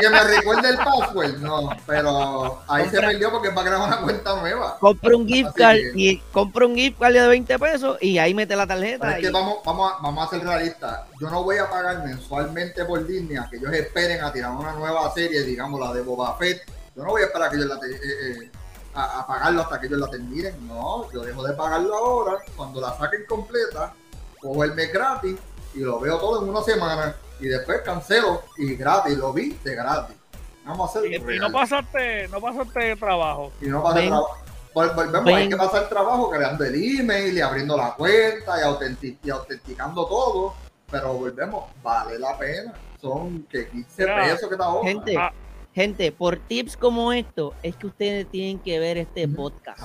[0.00, 4.00] que me recuerde el password, no, pero ahí se perdió porque es para crear una
[4.00, 4.78] cuenta nueva.
[4.78, 8.56] Compra un gift card y compra un gift card de 20 pesos y ahí mete
[8.56, 9.18] la Pero tarjeta.
[9.18, 11.00] es que vamos, vamos, a, vamos a ser realistas.
[11.20, 14.72] Yo no voy a pagar mensualmente por Disney a que ellos esperen a tirar una
[14.72, 16.62] nueva serie, digamos la de Boba Fett.
[16.96, 18.50] Yo no voy a esperar a que ellos la eh, eh,
[18.94, 20.66] a, a pagarlo hasta que ellos la terminen.
[20.66, 22.38] No, yo dejo de pagarlo ahora.
[22.56, 23.92] Cuando la saquen completa,
[24.40, 25.36] cojo el mes gratis
[25.74, 27.14] y lo veo todo en una semana.
[27.40, 30.16] Y después cancelo y gratis, lo vi de gratis.
[30.64, 33.50] Vamos a hacer Y, y no pasaste, no pasaste trabajo.
[33.60, 34.08] y no Ven.
[34.08, 34.36] trabajo.
[34.74, 39.18] Vol- Volvemos, hay que pasar trabajo creando el email y abriendo la cuenta y, autenti-
[39.22, 40.54] y autenticando todo.
[40.90, 42.72] Pero volvemos, vale la pena.
[43.00, 44.92] Son que 15 Mira, pesos que te ahorras.
[44.92, 45.32] Gente, Ah.
[45.74, 49.80] Gente, por tips como esto, es que ustedes tienen que ver este podcast.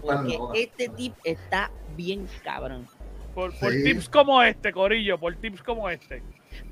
[0.38, 2.86] Porque este tip está bien cabrón.
[3.34, 3.84] Por, por Sí.
[3.84, 6.22] tips como este, Corillo, por tips como este.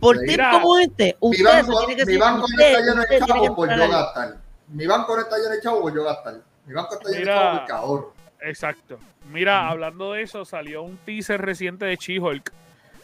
[0.01, 0.21] Por Sí.
[0.27, 2.81] tips Mira, como este, Mi usted banco, tiene que mi ser- banco no usted- está
[2.81, 4.37] lleno de chavos por yo gastar.
[4.69, 6.35] Mi banco no está lleno de chavos por yo gastar.
[6.67, 7.65] Mi banco está lleno Mira.
[7.67, 8.15] de ahorro.
[8.41, 8.99] Exacto.
[9.33, 12.53] Mira, hablando de eso, salió un teaser reciente de She-Hulk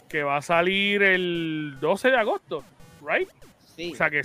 [0.08, 2.62] que va a salir el 12 de agosto,
[3.06, 3.28] ¿right?
[3.76, 4.22] Sí, O sea, que,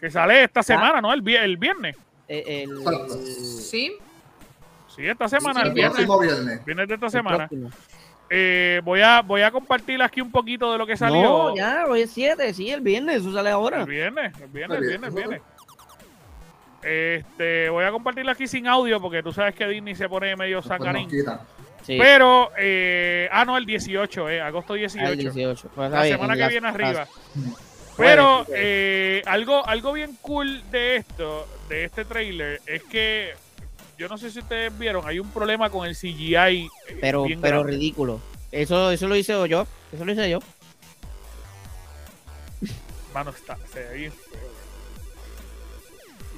[0.00, 1.12] que sale esta semana, ¿no?
[1.12, 1.96] El, vi- el viernes.
[2.28, 2.70] eh, el.
[3.60, 3.92] Sí,
[4.94, 5.94] Sí, esta semana, sí, el El viernes.
[5.96, 6.64] próximo viernes.
[6.64, 7.48] Viernes de esta semana.
[8.30, 11.22] Eh, voy, a, voy a compartir aquí un poquito de lo que salió.
[11.22, 13.80] No, ya, hoy es 7, sí, el viernes, eso sale ahora.
[13.80, 15.42] El viernes, el viernes, el viernes, el bien, viernes.
[16.82, 20.62] Este, voy a compartirlo aquí sin audio porque tú sabes que Disney se pone medio
[20.62, 21.40] quitan.
[21.82, 25.04] Sí, Pero, eh, ah, no, el 18, eh, agosto 18.
[25.06, 25.70] ah, el 18.
[25.74, 27.06] Pues, la bien, semana que viene arriba.
[27.96, 33.34] Pero eh, algo, algo bien cool de esto, de este trailer, es que
[33.96, 36.36] yo no sé si ustedes vieron, hay un problema con el CGI.
[36.36, 37.72] eh, pero, pero grande.
[37.72, 38.20] ridículo.
[38.50, 39.66] Eso, eso lo hice yo.
[39.92, 40.40] Eso lo hice yo.
[43.12, 44.50] Mano, está, se ve bien feo.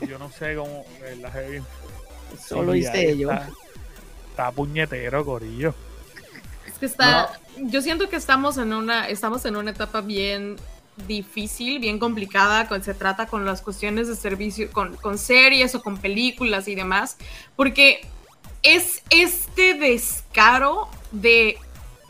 [0.09, 2.39] Yo no sé cómo, verdad, se ve bien feo.
[2.39, 3.31] Eso lo hice yo.
[3.31, 3.49] Está,
[4.31, 5.75] está puñetero, corillo.
[6.67, 7.33] es que está.
[7.57, 10.57] Yo siento que estamos en una, estamos en una etapa bien
[11.07, 15.83] difícil, bien complicada, cuando se trata con las cuestiones de servicio, con, con series o
[15.83, 17.17] con películas y demás,
[17.55, 18.07] porque
[18.63, 21.59] es este descaro de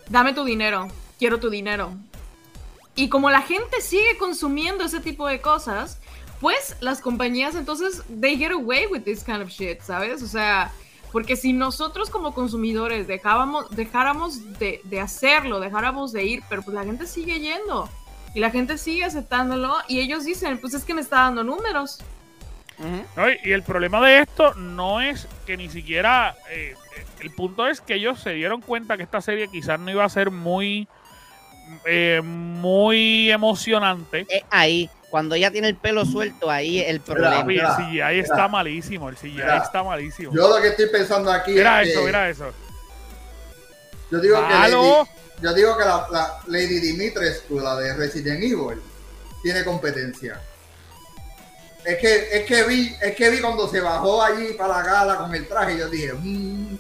[0.09, 1.93] dame tu dinero, quiero tu dinero.
[2.95, 5.99] Y como la gente sigue consumiendo ese tipo de cosas,
[6.41, 10.23] pues las compañías entonces, they get away with this kind of shit, ¿sabes?
[10.23, 10.73] O sea,
[11.13, 16.75] porque si nosotros como consumidores dejábamos, dejáramos de, de hacerlo, dejáramos de ir, pero pues
[16.75, 17.89] la gente sigue yendo
[18.37, 22.01] y la gente sigue aceptándolo y ellos dicen, pues es que me está dando números.
[23.17, 26.37] No, y- el problema de esto no es que ni siquiera.
[26.51, 29.91] eh, eh, el punto es que ellos se dieron cuenta que esta serie quizás no
[29.91, 30.87] iba a ser muy.
[31.87, 34.27] eh, muy emocionante.
[34.29, 37.37] Es ahí, cuando ella tiene el pelo suelto, ahí el Mira, problema.
[37.41, 37.77] Papi, el mira,
[38.11, 38.49] CGI está mira.
[38.49, 39.09] malísimo.
[39.09, 39.57] El CGI Mira.
[39.57, 40.33] está malísimo.
[40.35, 42.53] Yo lo que estoy pensando aquí Mira es eso, que mira eso.
[44.11, 44.53] yo digo que.
[44.53, 45.09] Lady,
[45.43, 48.81] yo digo que la, la Lady Dimitrescu, la de Resident Evil,
[49.43, 50.41] tiene competencia.
[51.85, 55.17] Es que, es que vi, es que vi cuando se bajó allí para la gala
[55.19, 56.77] con el traje, yo dije, mmm,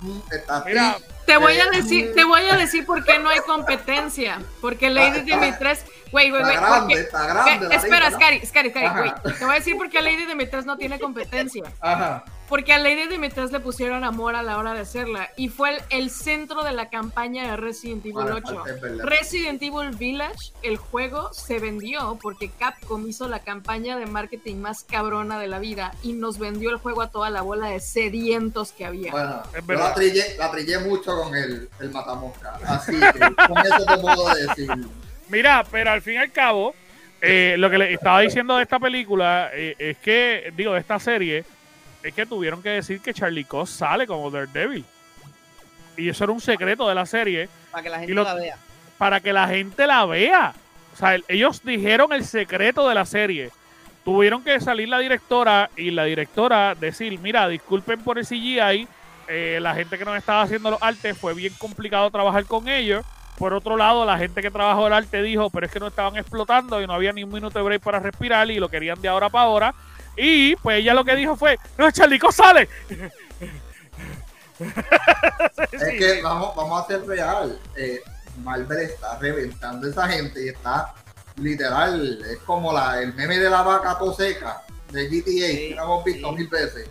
[0.00, 3.28] mmm, está Mira, Te voy a Eh, decir, te voy a decir por qué no
[3.30, 4.42] hay competencia.
[4.60, 6.56] Porque Lady Está- Dimitrescu, güey, güey, está güey.
[6.60, 7.76] grande, porque- está grande.
[7.76, 8.10] Espera.
[8.10, 9.12] Scary, Scary, Scary, güey.
[9.38, 11.62] Te voy a decir por qué Lady Dimitrescu no tiene competencia.
[11.80, 12.24] Ajá.
[12.54, 15.28] Porque a Lady Dimitrescu le pusieron amor a la hora de hacerla.
[15.36, 18.62] Y fue el, el centro de la campaña de Resident Evil Bueno, 8.
[18.68, 19.04] es verdad.
[19.06, 24.84] Resident Evil Village, el juego se vendió porque Capcom hizo la campaña de marketing más
[24.84, 28.70] cabrona de la vida y nos vendió el juego a toda la bola de sedientos
[28.70, 29.10] que había.
[29.10, 29.88] Bueno, Es yo verdad.
[29.88, 32.56] la trillé, la trillé mucho con el, el matamosca.
[32.68, 34.70] Así que con eso te puedo decir.
[35.28, 36.72] Mira, pero al fin y al cabo,
[37.20, 41.00] eh, lo que le estaba diciendo de esta película eh, es que, digo, de esta
[41.00, 41.44] serie,
[42.04, 44.84] es que tuvieron que decir que Charlie Cox sale como Daredevil.
[45.96, 48.56] Y eso era un secreto de la serie Para que la gente lo- la vea.
[48.98, 50.54] para que la gente la vea.
[50.92, 53.50] O sea, el- ellos dijeron el secreto de la serie.
[54.04, 58.86] Tuvieron que salir la directora y la directora decir, mira, disculpen por el CGI,
[59.28, 63.04] eh, la gente que nos estaba haciendo los artes fue bien complicado trabajar con ellos.
[63.38, 66.16] Por otro lado, la gente que trabajó el arte dijo, pero es que no estaban
[66.16, 69.08] explotando y no había ni un minuto de break para respirar y lo querían de
[69.08, 69.74] ahora para ahora.
[70.16, 72.68] Y pues ella lo que dijo fue, no, Charlico sale.
[75.72, 77.58] Es que vamos, vamos a ser real.
[77.76, 78.00] Eh,
[78.42, 80.94] Marvel está reventando a esa gente y está
[81.36, 82.22] literal.
[82.30, 86.28] Es como la, el meme de la vaca toseca de GTA que lo hemos visto
[86.30, 86.34] sí.
[86.36, 86.88] mil veces.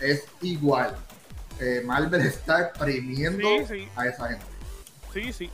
[0.00, 0.96] Es igual.
[1.60, 3.88] Eh, Marvel está exprimiendo Sí, sí.
[3.96, 4.44] a esa gente.
[5.12, 5.50] Sí, sí.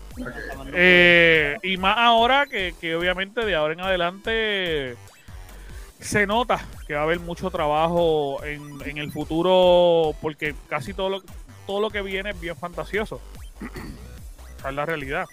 [0.73, 4.97] Eh, y más ahora que, que obviamente de ahora en adelante
[6.01, 11.09] se nota que va a haber mucho trabajo en, en el futuro porque casi todo
[11.09, 11.23] lo,
[11.67, 13.21] todo lo que viene es bien fantasioso.
[14.59, 15.27] Esa es la realidad.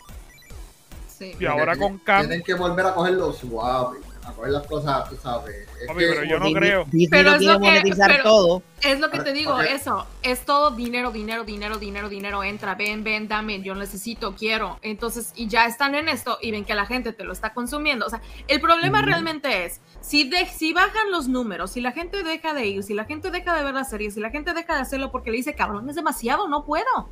[1.07, 1.33] Sí.
[1.39, 5.09] Y ahora tienen- con Cam, Tienen que volver a cogerlo suave, a coger las cosas,
[5.09, 5.55] tú sabes.
[5.55, 6.85] Es que- pero yo no Disney- creo.
[6.85, 8.63] Disney Pero no es lo que- monetizar pero- todo.
[8.81, 13.03] Es lo que te digo, eso, es todo dinero, dinero, dinero, dinero, dinero, entra, ven,
[13.03, 14.77] ven, dame, yo necesito, quiero.
[14.81, 18.05] Entonces, y ya están en esto y ven que la gente te lo está consumiendo.
[18.05, 22.23] O sea, el problema realmente es, si, de, si bajan los números, si la gente
[22.23, 24.75] deja de ir, si la gente deja de ver la serie, si la gente deja
[24.75, 27.09] de hacerlo porque le dice, cabrón, es demasiado, no puedo.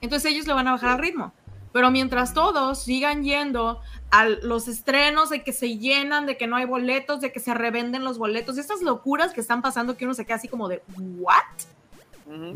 [0.00, 1.32] Entonces ellos le van a bajar al ritmo.
[1.76, 6.56] Pero mientras todos sigan yendo a los estrenos de que se llenan, de que no
[6.56, 10.14] hay boletos, de que se revenden los boletos, estas locuras que están pasando que uno
[10.14, 10.82] se queda así como de,
[11.18, 11.42] ¿what?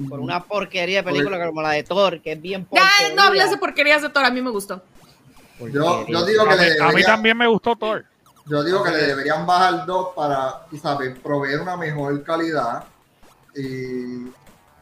[0.09, 3.14] Por una porquería de película como la de Thor, que es bien Ya, porquería.
[3.14, 4.83] no hables de porquerías de Thor, a mí me gustó.
[5.70, 8.06] Yo, yo digo a que mí, le a mí también me gustó Thor.
[8.46, 12.85] Yo digo que le deberían bajar dos para, sabes, proveer una mejor calidad.
[13.54, 14.28] Y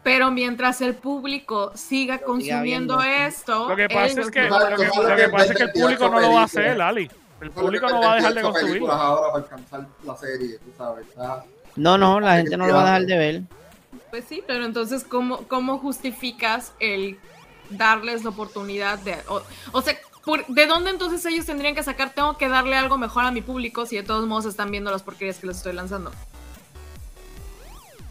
[0.09, 4.71] Pero mientras el público siga consumiendo esto, Lo que pasa es que, no- Tú sabes-
[4.71, 6.33] lo tú que, sabes lo que que pasa es que el 28 público no lo
[6.33, 6.81] va a hacer.
[6.81, 7.11] Ali.
[7.43, 8.93] El público no va a dejar de 28 películas construirlo.
[8.93, 11.07] ahora para alcanzar la serie, tú sabes.
[11.09, 11.45] está-
[11.77, 13.43] No, no, la gente no lo va a dejar de ver.
[14.11, 17.19] Pues sí, pero entonces, ¿cómo, cómo justificas el
[17.69, 19.15] darles la oportunidad de...
[19.29, 19.43] O,
[19.73, 19.95] o sea,
[20.25, 22.15] por- ¿de dónde entonces ellos tendrían que sacar?
[22.15, 25.03] Tengo que darle algo mejor a mi público si de todos modos están viendo las
[25.03, 26.11] porquerías que les estoy lanzando.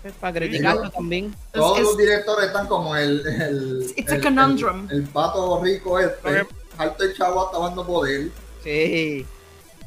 [0.07, 1.33] Es para criticarlo también.
[1.51, 3.25] Todos es- los directores están como el.
[3.27, 4.87] el It's a el- conundrum.
[4.89, 6.45] El, el pato rico este.
[6.77, 8.29] Alto el chavo hasta dando poder.
[8.63, 9.25] Sí.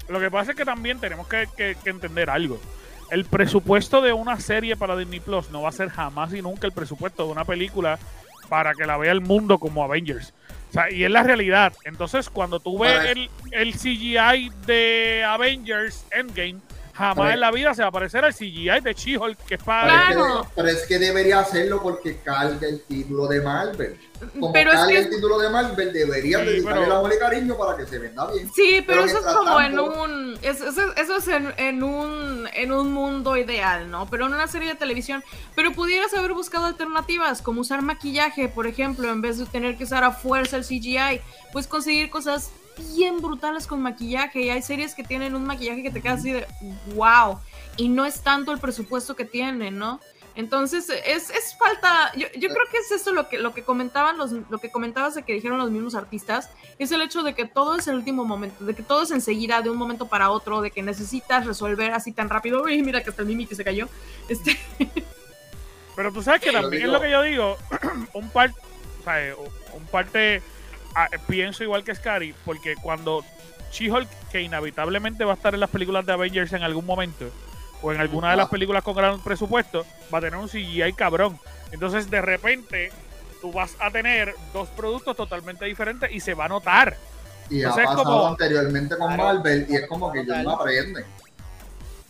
[0.08, 2.58] Lo que pasa es que también tenemos que, que- que entender algo.
[3.10, 6.66] El presupuesto de una serie para Disney Plus no va a ser jamás y nunca
[6.66, 7.98] el presupuesto de una película
[8.48, 10.32] para que la vea el mundo como Avengers.
[10.70, 11.72] O sea, y es la realidad.
[11.84, 16.56] Entonces, cuando tú ves el, el CGI de Avengers Endgame,
[17.00, 19.82] jamás en la vida se va a parecer al CGI de She-Hulk, que es para...
[19.86, 20.42] Pero es, Claro.
[20.42, 23.98] que, pero es que debería hacerlo porque carga el título de Marvel.
[24.34, 24.98] Como Pero es que...
[24.98, 27.98] el título de Marvel, deberían Sí, dedicarle pero- el amor y cariño para que se
[27.98, 28.50] venda bien.
[28.54, 30.38] Sí, pero, Pero eso es como en un.
[30.42, 34.10] es- Eso, eso es en, en un en un mundo ideal, ¿no?
[34.10, 35.24] Pero en una serie de televisión.
[35.54, 39.84] Pero pudieras haber buscado alternativas, como usar maquillaje, por ejemplo, en vez de tener que
[39.84, 41.22] usar a fuerza el CGI.
[41.54, 42.50] Pues conseguir cosas
[42.80, 44.42] bien brutales con maquillaje.
[44.42, 46.46] Y hay series que tienen un maquillaje que te queda así de
[46.94, 47.38] wow.
[47.76, 50.00] Y no es tanto el presupuesto que tienen, ¿no?
[50.36, 54.16] Entonces, es, es falta, yo, yo creo que es esto lo que, lo que comentaban
[54.16, 57.46] los, lo que comentabas de que dijeron los mismos artistas, es el hecho de que
[57.46, 60.60] todo es el último momento, de que todo es enseguida, de un momento para otro,
[60.60, 62.62] de que necesitas resolver así tan rápido.
[62.62, 63.88] Uy, mira que hasta el Mimi que se cayó.
[64.28, 64.58] Este,
[65.96, 67.56] Pero tú sabes que Lo también es lo que yo digo,
[68.14, 68.52] un par,
[69.00, 69.34] o sea, eh,
[69.74, 70.42] un parte
[70.94, 73.24] ah, pienso igual que Scary, porque cuando
[73.72, 77.30] She-Hulk, que inevitablemente va a estar en las películas de Avengers en algún momento,
[77.82, 81.38] o en alguna de las películas con gran presupuesto, va a tener un CGI cabrón.
[81.72, 82.90] Entonces, de repente,
[83.40, 86.96] tú vas a tener dos productos totalmente diferentes y se va a notar.
[87.48, 89.22] Y ha Entonces es pasado como- anteriormente con Claro.
[89.34, 91.04] Marvel y es como que ellos no aprenden.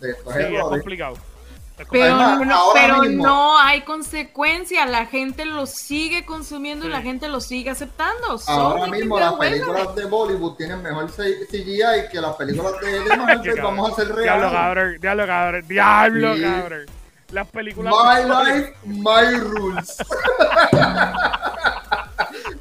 [0.00, 0.06] Sí,
[0.56, 1.16] es complicado.
[1.90, 6.88] Pero, Además, no, ahora pero mismo- no hay consecuencia, la gente lo sigue consumiendo y
[6.88, 6.92] Sí.
[6.92, 8.38] la gente lo sigue aceptando.
[8.46, 13.16] Ahora Sorry, mismo las películas de Bollywood tienen mejor CGI que las películas de, de
[13.16, 13.54] Marvel.
[13.56, 13.64] Cabrón.
[13.76, 14.52] Vamos a hacer Diablo, real.
[14.52, 14.96] cabrón.
[15.00, 15.68] Diablo, cabrón.
[15.68, 16.42] Diablo, Sí.
[16.42, 16.86] cabrón.
[17.30, 17.94] Las películas.
[17.94, 19.96] My life, my rules.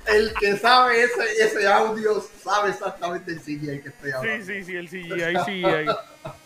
[0.07, 4.45] El que sabe ese, ese audio sabe exactamente el CGI que estoy Sí, hablando.
[4.45, 5.85] sí, sí, el CGI, CGI.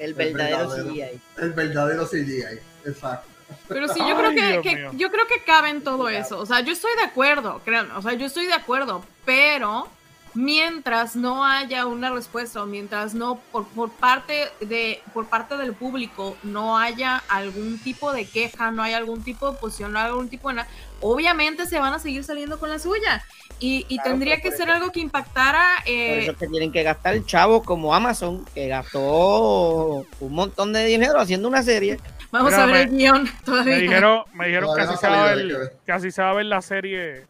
[0.00, 0.90] El verdadero verdadero.
[0.90, 1.20] CGI.
[1.38, 3.28] El verdadero CGI, exacto.
[3.68, 6.38] Pero sí, yo creo Ay, que, yo creo que cabe en todo eso.
[6.38, 7.94] O sea, yo estoy de acuerdo, créanme.
[7.94, 9.88] O sea, yo estoy de acuerdo, pero
[10.34, 15.74] mientras no haya una respuesta o mientras no por, por parte de por parte del
[15.74, 20.08] público no haya algún tipo de queja, no haya algún tipo de posición, no haya
[20.08, 20.68] algún tipo de nada,
[21.00, 23.24] obviamente se van a seguir saliendo con la suya.
[23.60, 24.76] Y, y Claro, tendría pues, que por ser eso.
[24.78, 28.68] algo que impactara Por eh, eso es que tienen que gastar chavos como Amazon, que
[28.68, 31.98] gastó un montón de dinero haciendo una serie.
[32.32, 33.74] Vamos Mira, a ver me- el guion todavía.
[33.76, 36.22] Me dijeron, me dijeron Todavía casi no se va a salió, hay que casi se
[36.22, 37.26] va a ver la serie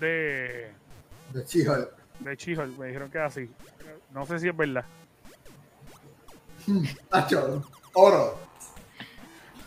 [0.00, 0.72] de,
[1.32, 1.90] De She-Hulk.
[2.20, 2.78] de She-Hulk.
[2.78, 3.50] Me dijeron que así.
[4.12, 4.84] No sé si es verdad.
[7.12, 7.62] Nacho,
[7.92, 8.38] oro.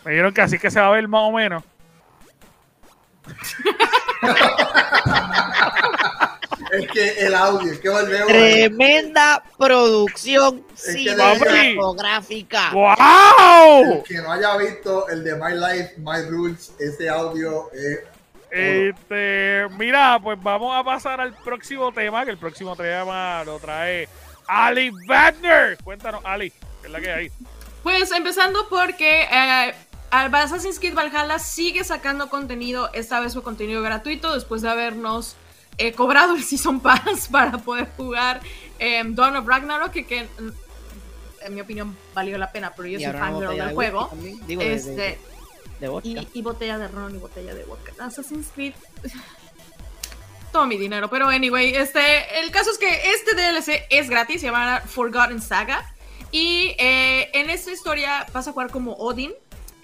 [0.04, 1.62] Me dijeron que así que se va a ver más o menos.
[6.72, 8.28] Es que el audio, es que volvemos.
[8.28, 12.68] Tremenda producción Es que cinematográfica.
[12.68, 14.02] El ¡Wow!
[14.04, 17.98] que no haya visto el de My Life, My Rules, ese audio es.
[18.50, 24.08] Este, mira, pues vamos a pasar al próximo tema, que el próximo tema lo trae
[24.46, 25.76] Ali Wagner.
[25.84, 27.30] Cuéntanos, Ali, ¿qué es la que hay?
[27.82, 29.74] Pues empezando porque eh,
[30.10, 35.36] Assassin's Creed Valhalla sigue sacando contenido, esta vez fue contenido gratuito después de habernos
[35.78, 38.40] eh, cobrado el Season Pass para poder jugar
[38.78, 40.50] eh, Dawn of Ragnarok, que, que, mm,
[41.46, 44.10] en mi opinión valió la pena, pero yo Y soy botella del de juego.
[44.14, 45.18] de- de- Este,
[45.80, 46.08] de vodka.
[46.08, 47.92] y, y botella de ron y botella de vodka.
[47.98, 48.74] Assassin's Creed.
[50.52, 54.48] Todo mi dinero, pero anyway, este, el caso es que este DLC es gratis, se
[54.48, 55.82] llama Forgotten Saga.
[56.30, 59.32] Y eh, en esta historia vas a jugar como Odin.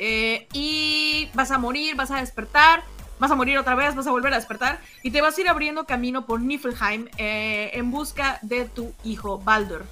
[0.00, 2.84] eh, y vas a morir, vas a despertar,
[3.18, 4.80] vas a morir otra vez, vas a volver a despertar.
[5.02, 9.38] Y te vas a ir abriendo camino por Niflheim eh, en busca de tu hijo
[9.38, 9.84] Baldur.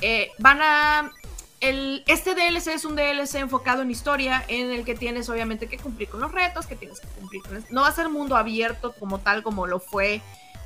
[0.00, 1.12] Eh, van a
[1.60, 5.78] el, este DLC es un DLC enfocado en historia, en el que tienes obviamente que
[5.78, 7.64] cumplir con los retos, que tienes que cumplir con...
[7.70, 10.20] No va a ser mundo abierto como tal, como lo fue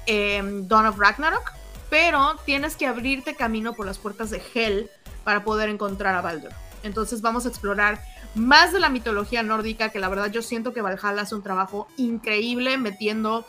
[0.07, 1.53] eh, Dawn of Ragnarok,
[1.89, 4.91] pero tienes que abrirte camino por las puertas de Hell
[5.23, 6.51] para poder encontrar a Baldur.
[6.83, 8.01] Entonces vamos a explorar
[8.39, 11.89] más de la mitología nórdica, que la verdad yo siento que Valhalla hace un trabajo
[11.97, 13.45] increíble metiendo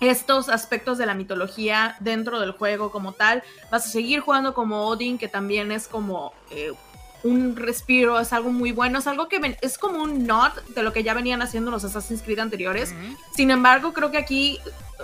[0.00, 3.42] estos aspectos de la mitología dentro del juego como tal.
[3.70, 6.72] Vas a seguir jugando como Odin, que también es como eh,
[7.22, 10.82] un respiro, es algo muy bueno, es algo que ven- es como un nod de
[10.82, 12.92] lo que ya venían haciendo los Assassin's Creed anteriores.
[13.36, 14.58] Sin embargo, creo que aquí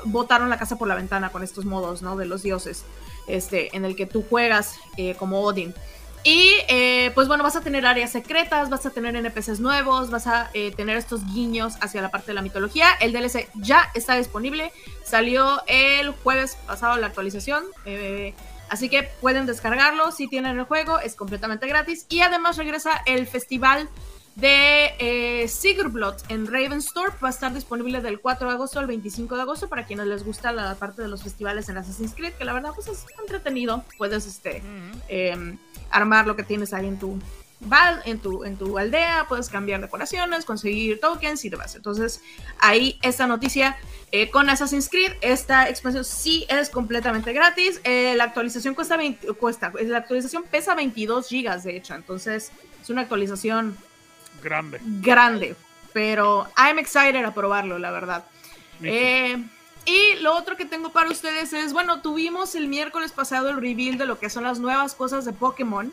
[0.05, 2.17] botaron la casa por la ventana con estos modos, ¿no?
[2.17, 2.85] De los dioses,
[3.29, 5.75] este, en el que tú juegas eh, como Odin.
[6.25, 10.27] Y eh, pues bueno, vas a tener áreas secretas, vas a tener NPCs nuevos, vas
[10.27, 12.89] a eh, tener estos guiños hacia la parte de la mitología.
[13.01, 14.73] El DLC ya está disponible,
[15.05, 18.35] salió el jueves pasado la actualización, eh,
[18.69, 22.07] así que pueden descargarlo si tienen el juego, es completamente gratis.
[22.09, 23.89] Y además regresa el festival
[24.39, 27.19] de eh, Sigurblot en Ravensthorpe.
[27.23, 30.25] Va a estar disponible del 4 de agosto al 25 de agosto para quienes les
[30.25, 33.85] gusta la parte de los festivales en Assassin's Creed, que la verdad pues es entretenido.
[33.97, 34.63] Puedes este,
[35.09, 35.57] eh,
[35.91, 37.19] armar lo que tienes ahí en tu
[38.05, 41.75] en tu, en tu aldea, puedes cambiar decoraciones, conseguir tokens y demás.
[41.75, 42.21] Entonces,
[42.61, 43.77] ahí esta noticia
[44.13, 47.81] eh, con Assassin's Creed, esta expansión sí es completamente gratis.
[47.83, 52.91] Eh, la actualización cuesta 20, cuesta, la actualización pesa 22 gigas de hecho, entonces es
[52.91, 53.77] una actualización
[54.43, 54.81] Grande.
[55.01, 55.57] grande,
[55.93, 58.25] pero I'm excited a probarlo, la verdad.
[58.83, 59.43] Eh,
[59.85, 63.99] y lo otro que tengo para ustedes es, bueno, tuvimos el miércoles pasado el reveal
[63.99, 65.93] de lo que son las nuevas cosas de Pokémon.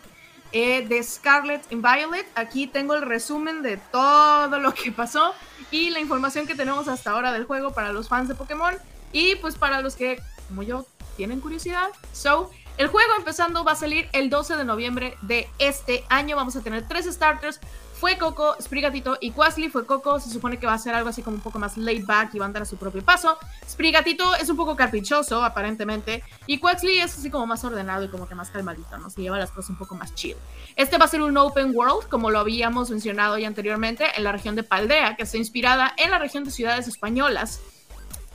[0.52, 2.26] eh, de Scarlet y Violet.
[2.36, 5.34] Aquí tengo el resumen de todo lo que pasó
[5.70, 8.74] y la información que tenemos hasta ahora del juego para los fans de Pokémon
[9.12, 10.86] y pues para los que, como yo,
[11.18, 11.90] tienen curiosidad.
[12.14, 16.36] So, el juego empezando va a salir el 12 de noviembre de este año.
[16.38, 17.60] Vamos a tener tres starters.
[18.06, 19.70] Fue Coco, Sprigatito y Quaxly.
[19.70, 22.06] Fue Coco, se supone que va a ser algo así como un poco más laid
[22.06, 23.36] back y va a andar a su propio paso.
[23.68, 26.22] Sprigatito es un poco caprichoso, aparentemente.
[26.46, 29.10] Y Quaxly es así como más ordenado y como que más calmadito, ¿no?
[29.10, 30.38] Se lleva las cosas un poco más chill.
[30.76, 34.32] Este va a ser un open world, como lo habíamos mencionado ya anteriormente, en la
[34.32, 37.60] región de Paldea, que está inspirada en la región de ciudades españolas.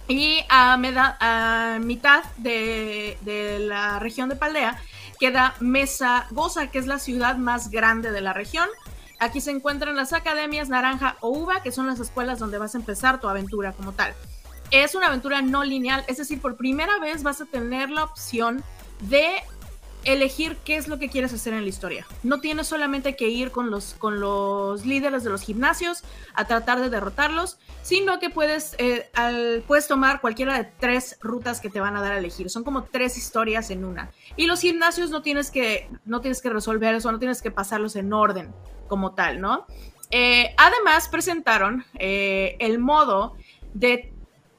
[0.09, 0.77] Y a
[1.79, 4.83] mitad de, de la región de Paldea
[5.21, 8.69] queda Mesa Goza, que es la ciudad más grande de la región.
[9.21, 12.79] Aquí se encuentran las academias Naranja o Uva, que son las escuelas donde vas a
[12.79, 14.15] empezar tu aventura como tal.
[14.71, 18.65] Es una aventura no lineal, es decir, por primera vez vas a tener la opción
[19.03, 19.43] de
[20.05, 22.07] elegir qué es lo que quieres hacer en la historia.
[22.23, 26.03] No tienes solamente que ir con los, con los líderes de los gimnasios
[26.33, 29.11] a tratar de derrotarlos, sino que puedes, eh,
[29.67, 32.49] puedes tomar cualquiera de tres rutas que te van a dar a elegir.
[32.49, 34.11] Son como tres historias en una.
[34.37, 37.97] Y los gimnasios no tienes que, no tienes que resolver eso, no tienes que pasarlos
[37.97, 38.55] en orden
[38.91, 39.67] como tal, ¿no?
[40.11, 43.37] Eh, además, presentaron eh, el modo
[43.73, 44.13] de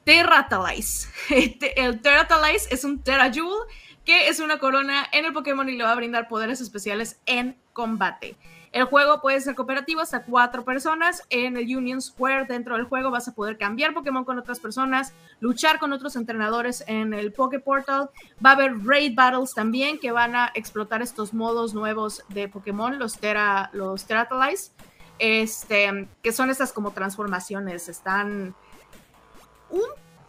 [0.06, 1.10] Terratalize.
[1.76, 3.68] el Terratalize es un Terajewel
[4.06, 7.58] que es una corona en el Pokémon y le va a brindar poderes especiales en
[7.74, 8.36] combate.
[8.72, 11.24] El juego puede ser cooperativo hasta cuatro personas.
[11.30, 15.13] En el Union Square, dentro del juego, vas a poder cambiar Pokémon con otras personas,
[15.41, 18.09] luchar con otros entrenadores en el Poké Portal.
[18.43, 22.97] Va a haber Raid Battles también que van a explotar estos modos nuevos de Pokémon,
[22.97, 24.72] los Tera, los Teratalize,
[25.19, 27.89] este, que son estas como transformaciones.
[27.89, 28.55] Están
[29.69, 29.82] un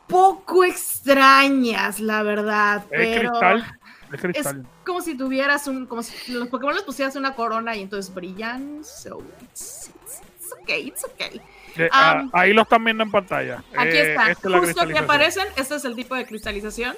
[0.08, 2.84] poco extrañas, la verdad.
[2.90, 3.78] Es cristal.
[4.12, 4.60] Es cristal.
[4.60, 5.86] Es como si tuvieras un.
[5.86, 8.84] Como si los Pokémon les pusieras una corona y entonces brillan.
[8.84, 11.40] So it's, it's, okay, it's okay.
[11.76, 13.64] Eh, ah, um, ahí lo están viendo en pantalla.
[13.76, 14.34] Aquí eh, está.
[14.34, 16.96] Justo que aparecen, este es el tipo de cristalización.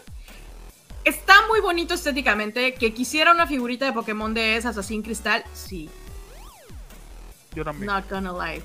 [1.04, 2.74] Está muy bonito estéticamente.
[2.74, 5.88] Que quisiera una figurita de Pokémon de esas así en cristal, sí.
[7.54, 7.86] Yo también.
[7.86, 8.62] Not gonna lie.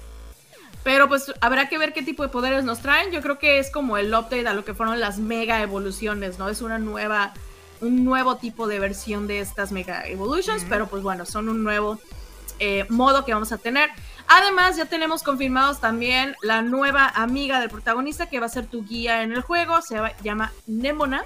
[0.83, 3.11] Pero pues habrá que ver qué tipo de poderes nos traen.
[3.11, 6.49] Yo creo que es como el update a lo que fueron las mega evoluciones, ¿no?
[6.49, 7.33] Es una nueva,
[7.81, 11.99] un nuevo tipo de versión de estas mega evolutions, pero pues bueno, son un nuevo
[12.59, 13.89] eh, modo que vamos a tener.
[14.27, 18.85] Además, ya tenemos confirmados también la nueva amiga del protagonista que va a ser tu
[18.85, 21.25] guía en el juego, se llama Nemona.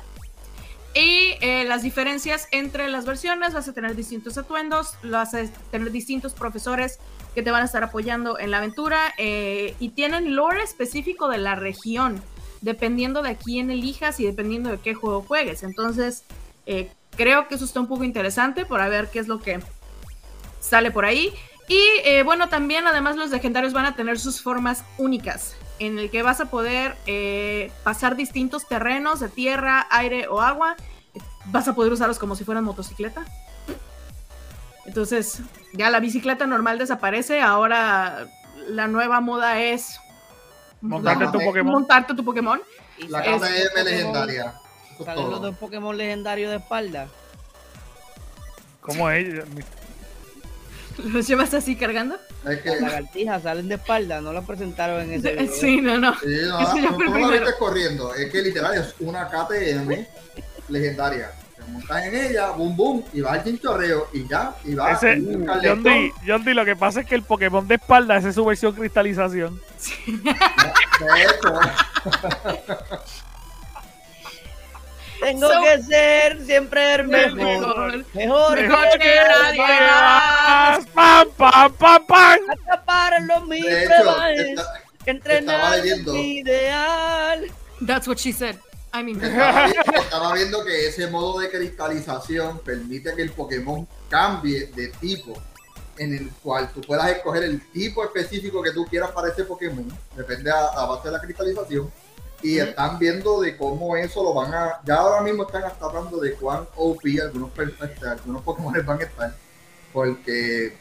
[0.96, 5.92] Y eh, las diferencias entre las versiones, vas a tener distintos atuendos, vas a tener
[5.92, 7.00] distintos profesores
[7.34, 11.40] que te van a estar apoyando en la aventura eh, y tienen lore específico de
[11.40, 12.22] la región,
[12.62, 15.64] dependiendo de quién elijas y dependiendo de qué juego juegues.
[15.64, 16.26] Entonces,
[16.66, 19.60] eh, creo que eso está un poco interesante para ver qué es lo que
[20.60, 21.34] sale por ahí.
[21.68, 26.10] Y eh, bueno, también además los legendarios van a tener sus formas únicas, en el
[26.10, 26.96] que vas a poder
[27.84, 30.76] pasar distintos terrenos de tierra, aire o agua.
[31.46, 33.26] Vas a poder usarlos como si fueran motocicleta.
[34.86, 35.40] Entonces,
[35.72, 38.28] ya la bicicleta normal desaparece, ahora
[38.68, 40.00] la nueva moda es
[40.82, 41.74] montarte tu Pokémon.
[41.74, 42.62] Montarte tu Pokémon.
[43.08, 44.54] La KTM legendaria.
[45.04, 47.08] ¿Salen los dos Pokémon legendarios de espalda?
[48.82, 49.44] ¿Cómo es?
[51.04, 52.18] ¿Los llevas así cargando?
[52.48, 52.70] Es que...
[52.70, 55.54] Las lagartijas salen de espalda, no lo presentaron en ese video.
[55.54, 56.14] Sí, no, no.
[56.20, 58.14] Sí, no, no, no, no corriendo.
[58.14, 60.06] Es que literal es una KTM
[60.70, 61.32] legendaria
[61.68, 64.92] montas en ella, boom boom, y va al chinchorreo y ya, y va.
[64.92, 65.22] Ese,
[65.64, 68.36] John, D, John D, lo que pasa es que el Pokémon de espalda, esa es
[68.36, 69.60] su versión cristalización.
[75.24, 77.34] Tengo que ser siempre el mejor.
[77.36, 80.86] Mejor, mejor, mejor que, nadie más.
[80.94, 82.40] Pam, pam, pam, pam.
[82.50, 83.66] Atrapar los mil
[85.06, 87.52] Entrenar ideal.
[87.86, 88.56] That's what she said.
[88.94, 95.34] Estaba viendo, que ese modo de cristalización permite que el Pokémon cambie de tipo,
[95.98, 99.88] en el cual tú puedas escoger el tipo específico que tú quieras para ese Pokémon,
[100.16, 101.92] depende a, base de la cristalización.
[102.44, 104.82] Y están viendo de cómo eso lo van a.
[104.86, 109.04] Ya ahora mismo están hasta hablando de cuán OP algunos, este, algunos Pokémon van a
[109.04, 109.36] estar,
[109.94, 110.78] porque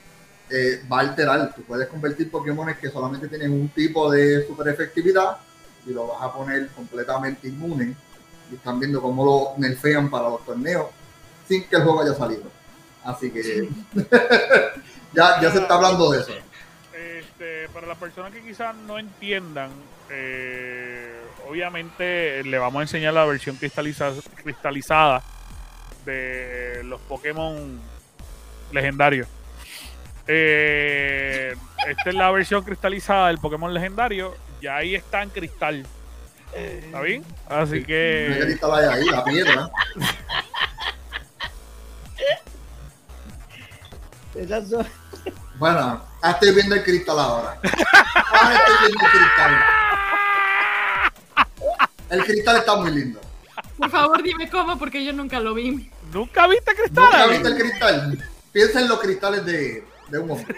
[0.51, 1.55] eh, va a alterar.
[1.55, 5.39] Tú puedes convertir Pokémon que solamente tienen un tipo de super efectividad
[5.87, 7.95] y lo vas a poner completamente inmune.
[8.51, 10.89] Y están viendo cómo lo nerfean para los torneos
[11.49, 12.43] sin que el juego haya salido.
[13.05, 13.69] Así que
[15.15, 16.33] ya, ya se está hablando de eso.
[16.93, 19.71] Este, para las personas que quizás no entiendan,
[20.11, 20.82] eh,
[21.53, 25.23] obviamente le vamos a enseñar la versión cristalizada
[26.07, 27.79] de los Pokémon
[28.73, 29.29] legendarios.
[30.27, 31.55] Eh,
[31.89, 35.85] esta es la versión cristalizada del Pokémon legendario ya ahí está en cristal.
[36.55, 37.23] ¿Está bien?
[37.49, 38.37] Así que.
[38.39, 39.05] ¿Qué cristal hay ahí?
[39.11, 39.71] La piedra.
[44.35, 44.87] Esas son...
[45.57, 47.59] Bueno, estoy viendo el cristal ahora.
[47.61, 49.53] Ahora estoy viendo el cristal.
[52.13, 53.21] El cristal está muy lindo.
[53.77, 55.91] Por favor, dime cómo, porque yo nunca lo vi.
[56.13, 57.05] ¿Nunca viste cristal?
[57.05, 58.19] ¿Nunca viste el cristal?
[58.53, 60.57] Piensa en los cristales de, de un hombre.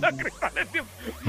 [0.00, 0.82] los cristales de...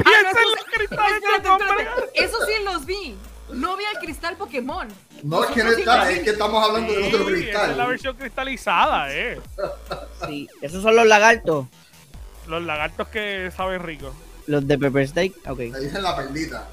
[0.03, 1.87] Piensa en los cristales de un hombre.
[2.13, 3.17] Eso sí los vi.
[3.51, 4.87] No vi al cristal Pokémon.
[5.23, 7.71] No, es que no está, es que estamos hablando de otro cristal.
[7.71, 9.41] es la versión cristalizada, eh.
[10.27, 11.65] Sí, esos son los lagartos,
[12.47, 14.13] Los lagartos que saben rico.
[14.45, 15.33] los de Pepper Steak.
[15.49, 16.67] Ok, Le dicen la perlita.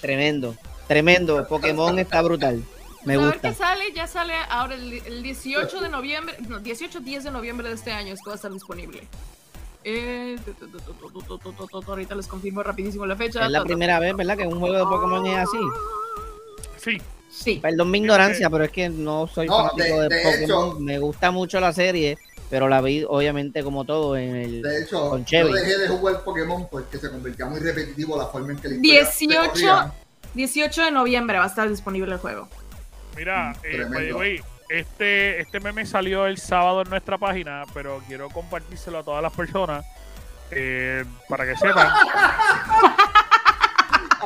[0.00, 0.56] tremendo,
[0.88, 2.62] Tremendo, Pokémon está brutal.
[3.04, 3.48] Me ¿Saber gusta.
[3.50, 3.92] que sale?
[3.94, 8.14] Ya sale ahora el, 18 de noviembre, no, 18, 10 de noviembre de este año,
[8.14, 9.06] esto va a estar disponible.
[11.86, 13.44] Ahorita les confirmo rapidísimo la fecha.
[13.44, 14.36] Es la primera vez, ¿verdad?
[14.36, 15.58] Que un juego de Pokémon es así.
[16.78, 17.02] Sí.
[17.30, 17.58] Sí.
[17.62, 20.84] Perdón mi ignorancia, pero es que no soy fanático de, Pokémon.
[20.84, 22.18] Me gusta mucho la serie,
[22.50, 24.62] pero la vi obviamente como todo en el.
[24.62, 28.52] De hecho, con yo dejé de jugar Pokémon porque se convirtió muy repetitivo la forma
[28.52, 29.92] en que la 18.
[30.34, 32.48] 18 de noviembre va a estar disponible el juego.
[33.16, 38.98] mira, eh, way, este, este meme salió el sábado en nuestra página, pero quiero compartírselo
[38.98, 39.84] a todas las personas
[40.50, 41.88] eh, para que sepan.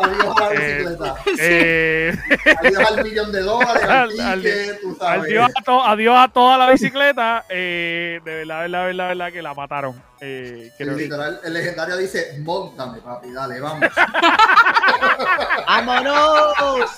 [0.02, 1.14] Adiós a la Eh, bicicleta.
[1.38, 2.12] eh,
[2.60, 5.22] Adiós al millón de dólares, al, Al- al- ticket, tú sabes.
[5.22, 7.44] adiós, a to- adiós a toda la bicicleta.
[7.48, 10.02] eh, de verdad, verdad, verdad, verdad que la mataron.
[10.20, 13.88] Eh, Sí, literal, el legendario dice, montame, papi, dale, vamos.
[15.66, 16.90] ¡Vámonos!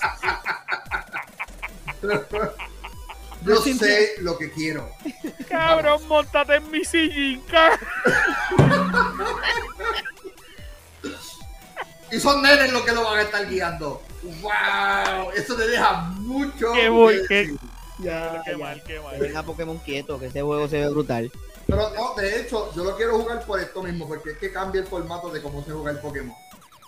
[3.42, 4.90] Yo sé lo que quiero.
[5.48, 7.78] Cabrón, montate en mi sillín, cabrón.
[12.12, 14.02] Y son nenes los que lo van a estar guiando.
[14.22, 15.30] ¡Wow!
[15.36, 16.72] Eso te deja mucho.
[16.72, 17.56] Qué voy, que qué-.
[17.98, 18.58] Ya, Qué ya.
[18.58, 19.14] mal, qué mal.
[19.14, 21.30] Que venga Pokémon quieto, que ese juego se ve brutal.
[21.66, 24.80] Pero no, de hecho, yo lo quiero jugar por esto mismo, porque es que cambia
[24.82, 26.34] el formato de cómo se juega el Pokémon.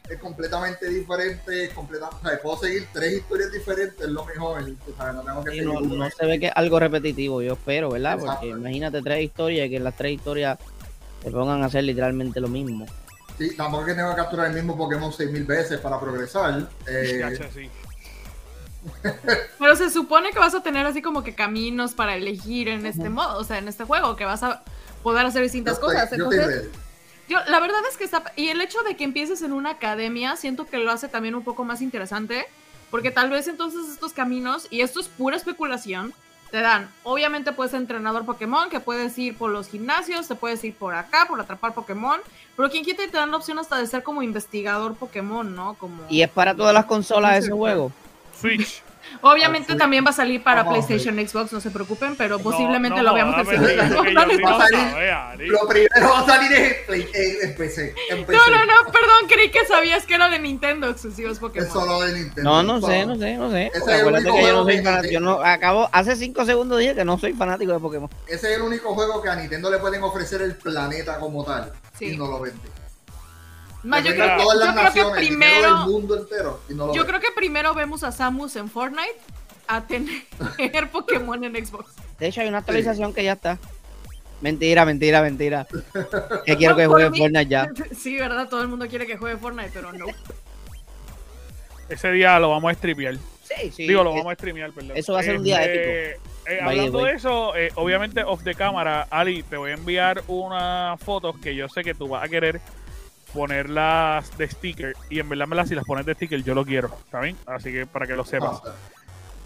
[0.08, 4.62] Es completamente diferente, es completa, o sea, puedo seguir tres historias diferentes, es lo mejor,
[4.96, 7.54] sabes, no tengo que Y seguir no, no se ve que es algo repetitivo, yo
[7.54, 8.12] espero, ¿verdad?
[8.18, 8.46] Porque Exacto.
[8.46, 10.58] imagínate tres historias y que las tres historias
[11.24, 12.86] se pongan a hacer literalmente lo mismo.
[13.38, 16.68] Sí, tampoco es que tengo que capturar el mismo Pokémon 6000 veces para progresar.
[16.86, 17.70] Eh, sí.
[19.58, 23.08] Pero se supone que vas a tener así como que caminos para elegir en este
[23.08, 24.62] modo, o sea, en este juego, que vas a
[25.02, 26.10] poder hacer yo distintas estoy, cosas.
[26.10, 26.68] yo Entonces, ready.
[27.28, 28.22] yo, la verdad es que está.
[28.36, 31.44] Y el hecho de que empieces en una academia, siento que lo hace también un
[31.44, 32.46] poco más interesante.
[32.90, 36.14] Porque tal vez entonces estos caminos, y esto es pura especulación,
[36.50, 36.90] te dan.
[37.02, 40.94] Obviamente puedes ser entrenador Pokémon, que puedes ir por los gimnasios, te puedes ir por
[40.94, 42.20] acá, por atrapar Pokémon.
[42.56, 45.74] Pero quien quita y te dan la opción hasta de ser como investigador Pokémon, ¿no?
[45.74, 46.04] Como.
[46.08, 47.92] Y es para todas las consolas ese juego.
[48.40, 48.82] Switch.
[49.22, 49.78] Obviamente sí.
[49.78, 50.84] también va a salir para Vamos.
[50.86, 53.36] PlayStation, Xbox, no se preocupen, pero posiblemente no lo veamos
[55.36, 57.94] lo primero va a salir es en, Play- en- en PC.
[58.10, 58.38] en PC.
[58.38, 61.66] No, no, no, perdón, creí que sabías que era de Nintendo exclusivos Pokémon.
[61.66, 62.42] Es solo de Nintendo.
[62.50, 63.66] No, no sé, no sé, no sé.
[63.66, 65.12] Ese Porque es el acuérdate único que yo no soy fanático.
[65.12, 68.10] Yo no, acabo, hace cinco segundos dije que no soy fanático de Pokémon.
[68.26, 71.72] Ese es el único juego que a Nintendo le pueden ofrecer el planeta como tal.
[71.98, 72.12] Sí.
[72.12, 72.60] Y no lo vende.
[73.86, 76.16] Más, yo creo, que, todas las yo creo que naciones, el dinero del primero, mundo
[76.16, 76.60] entero.
[76.68, 79.16] Y no lo yo creo que primero vemos a Samus en Fortnite
[79.68, 80.22] a tener
[80.92, 81.86] Pokémon en Xbox.
[82.18, 83.58] De hecho, hay una actualización que ya está.
[84.40, 85.66] Mentira, mentira, mentira.
[86.44, 87.68] Que quiero que No, juegue mí- Fortnite ya.
[87.98, 90.06] Sí, verdad, todo el mundo quiere que juegue Fortnite, pero no.
[91.88, 93.16] Ese día lo vamos a streamear.
[93.44, 93.86] Sí, sí.
[93.86, 94.96] Digo, lo es- vamos a streamear, perdón.
[94.96, 98.22] eso va a ser un día Este, eh, By the hablando de eso, eh, obviamente
[98.24, 102.08] off the cámara, Ali, te voy a enviar unas fotos que yo sé que tú
[102.08, 102.60] vas a querer
[103.36, 104.94] ponerlas de sticker.
[105.10, 106.88] Y en verdad, me las si las pones de sticker, yo lo quiero.
[107.04, 107.36] ¿Está bien?
[107.46, 108.60] Así que para que lo sepas.
[108.64, 108.72] Ah,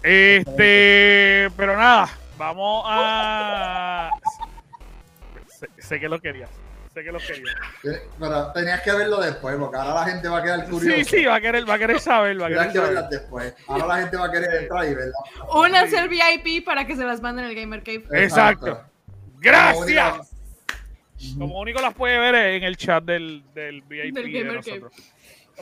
[0.01, 4.09] Este, pero nada, vamos a.
[5.47, 6.49] Sé, sé que lo querías.
[6.93, 7.55] Sé que lo querías.
[7.85, 10.97] eh, Pero tenías que verlo después, porque ahora la gente va a quedar curiosa.
[10.97, 13.53] Sí, sí, va a querer, va a querer saber, va a que verlas después.
[13.67, 15.15] Ahora la gente va a querer entrar y verlas.
[15.53, 18.03] Únanse al VIP para que se las manden en el Gamer Cave.
[18.11, 18.81] Exacto.
[19.39, 20.30] Gracias.
[21.37, 24.93] Como único las puede ver en el chat del, del VIP Del de nosotros.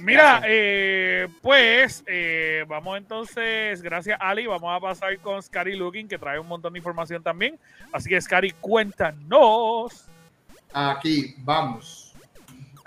[0.02, 6.18] Mira, eh, pues eh, vamos entonces, gracias Ali, vamos a pasar con Scary Looking que
[6.18, 7.60] trae un montón de información también.
[7.92, 10.06] Así que Scary, cuéntanos.
[10.72, 12.14] Aquí, vamos.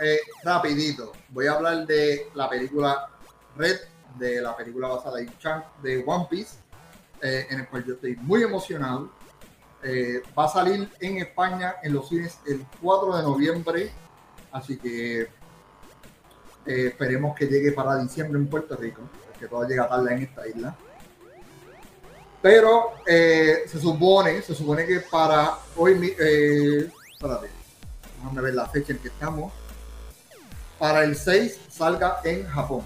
[0.03, 1.13] Eh, rapidito.
[1.29, 3.09] Voy a hablar de la película
[3.57, 3.77] Red,
[4.19, 6.59] de la película basada en Chunk de One Piece,
[7.23, 9.11] eh, en el cual yo estoy muy emocionado.
[9.85, 13.91] Eh, va a salir en España en los cines el 4 de noviembre,
[14.53, 20.15] así que eh, esperemos que llegue para diciembre en Puerto Rico, porque todo llega tarde
[20.15, 20.77] en esta isla.
[22.41, 27.49] Pero eh, se supone, se supone que para hoy, eh, espérate,
[28.17, 29.53] déjame ver la fecha en que estamos.
[30.79, 32.83] Para el 6 salga en Japón.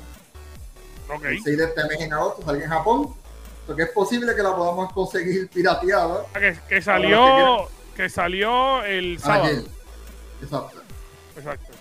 [1.09, 1.25] Ok.
[1.25, 3.15] El 6 de este mes en agosto salga en Japón.
[3.67, 9.45] Porque es posible que la podamos conseguir pirateada Que, que salió, que salió el sábado.
[9.45, 9.65] ayer.
[10.43, 10.83] Exacto.
[11.37, 11.73] Exacto.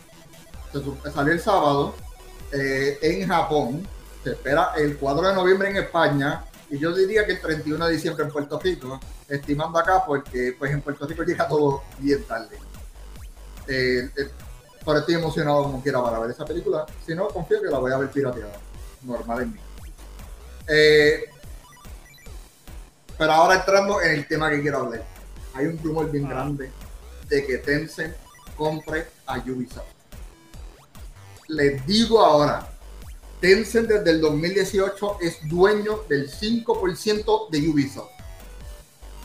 [1.03, 1.95] Se salió el sábado
[2.51, 3.87] eh, en Japón.
[4.23, 7.93] se espera el 4 de noviembre en España y yo diría que el 31 de
[7.93, 12.57] diciembre en Puerto Rico, estimando acá porque pues en Puerto Rico llega todo bien tarde.
[13.67, 14.29] Eh, eh,
[14.83, 16.85] pero estoy emocionado como quiera para ver esa película.
[17.05, 18.53] Si no, confío que la voy a ver pirateada.
[19.03, 19.59] Normal en mí.
[20.67, 21.25] Eh,
[23.17, 25.03] pero ahora entrando en el tema que quiero hablar.
[25.53, 26.69] Hay un rumor bien grande
[27.29, 28.15] de que Tencent
[28.57, 29.85] compre a Ubisoft.
[31.47, 32.67] Les digo ahora,
[33.39, 38.09] Tencent desde el 2018 es dueño del 5% de Ubisoft.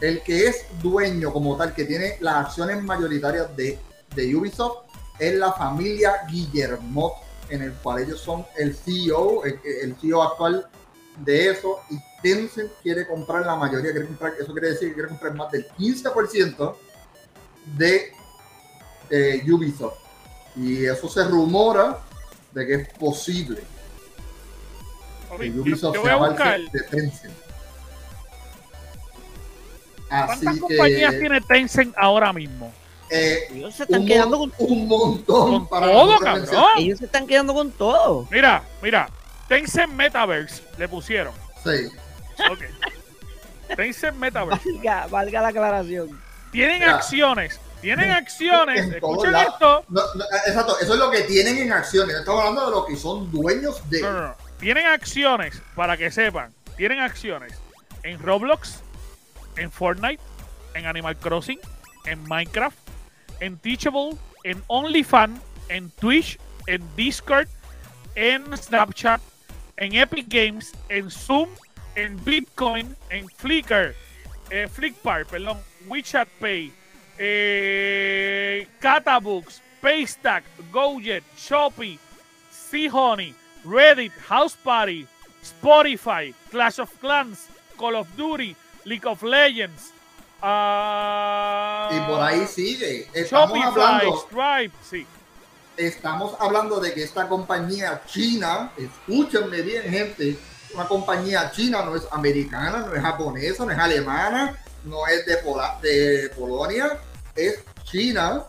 [0.00, 3.78] El que es dueño como tal, que tiene las acciones mayoritarias de,
[4.14, 4.84] de Ubisoft,
[5.18, 7.14] es la familia Guillermo,
[7.50, 10.66] en el cual ellos son el CEO, el, el CEO actual
[11.18, 15.08] de eso, y Tencent quiere comprar la mayoría, quiere comprar, eso quiere decir que quiere
[15.08, 16.74] comprar más del 15%
[17.76, 18.12] de
[19.10, 19.98] eh, Ubisoft.
[20.56, 22.00] Y eso se rumora
[22.52, 23.62] de que es posible
[25.38, 27.34] que Ubisoft yo voy a sea buscar parte de Tencent.
[30.08, 32.72] cuántas compañías tiene Tencent ahora mismo.
[33.10, 36.64] eh, Ellos se están un, quedando mon- con, un montón Con para todo, cabrón.
[36.78, 38.26] ellos se están quedando con todo.
[38.30, 39.08] Mira, mira,
[39.50, 41.34] Tencent Metaverse le pusieron.
[41.64, 41.88] Sí.
[42.48, 42.60] Ok.
[43.76, 44.72] Tencent Metaverse.
[44.74, 46.20] Valga, valga la aclaración.
[46.52, 46.94] Tienen Mira.
[46.94, 47.60] acciones.
[47.80, 48.80] Tienen acciones.
[48.84, 49.54] En Escuchen lados.
[49.54, 49.84] esto.
[49.88, 52.14] No, no, exacto, eso es lo que tienen en acciones.
[52.14, 54.02] Estamos hablando de lo que son dueños de.
[54.02, 54.34] No, no, no.
[54.60, 56.54] Tienen acciones, para que sepan.
[56.76, 57.52] Tienen acciones
[58.04, 58.82] en Roblox,
[59.56, 60.22] en Fortnite,
[60.74, 61.58] en Animal Crossing,
[62.04, 62.78] en Minecraft,
[63.40, 64.10] en Teachable,
[64.44, 66.38] en OnlyFans, en Twitch,
[66.68, 67.48] en Discord,
[68.14, 69.20] en Snapchat,
[69.80, 71.48] en Epic Games, en Zoom,
[71.96, 73.94] en Bitcoin, en Flickr,
[74.50, 74.68] eh,
[75.28, 76.72] perdón, WeChat Pay,
[77.18, 81.98] eh, Catabooks, Paystack, Gojet, Shopee,
[82.50, 85.06] Sea Honey, Reddit, House Party,
[85.42, 88.54] Spotify, Clash of Clans, Call of Duty,
[88.84, 89.92] League of Legends.
[90.42, 93.08] ah, Y por ahí sigue.
[93.14, 95.06] Estamos Shopify, hablando, Stripe, sí.
[95.76, 100.36] Estamos hablando de que esta compañía china, escúchenme bien, gente,
[100.74, 105.38] una compañía china no es americana, no es japonesa, no es alemana, no es de,
[105.38, 106.98] Pola- de Polonia,
[107.34, 108.44] es china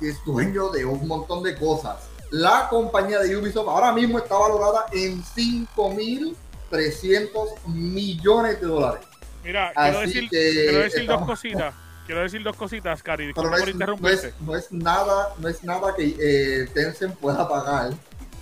[0.00, 1.96] y es dueño de un montón de cosas.
[2.30, 9.06] La compañía de Ubisoft ahora mismo está valorada en 5.300 millones de dólares.
[9.44, 11.72] Mira, quiero decir, que quiero decir dos cositas.
[12.06, 13.32] Quiero decir dos cositas, Cari.
[13.34, 14.28] Pero no es, no, interrumpirte.
[14.28, 17.90] es, no es nada, no es nada que eh, Tencent pueda pagar,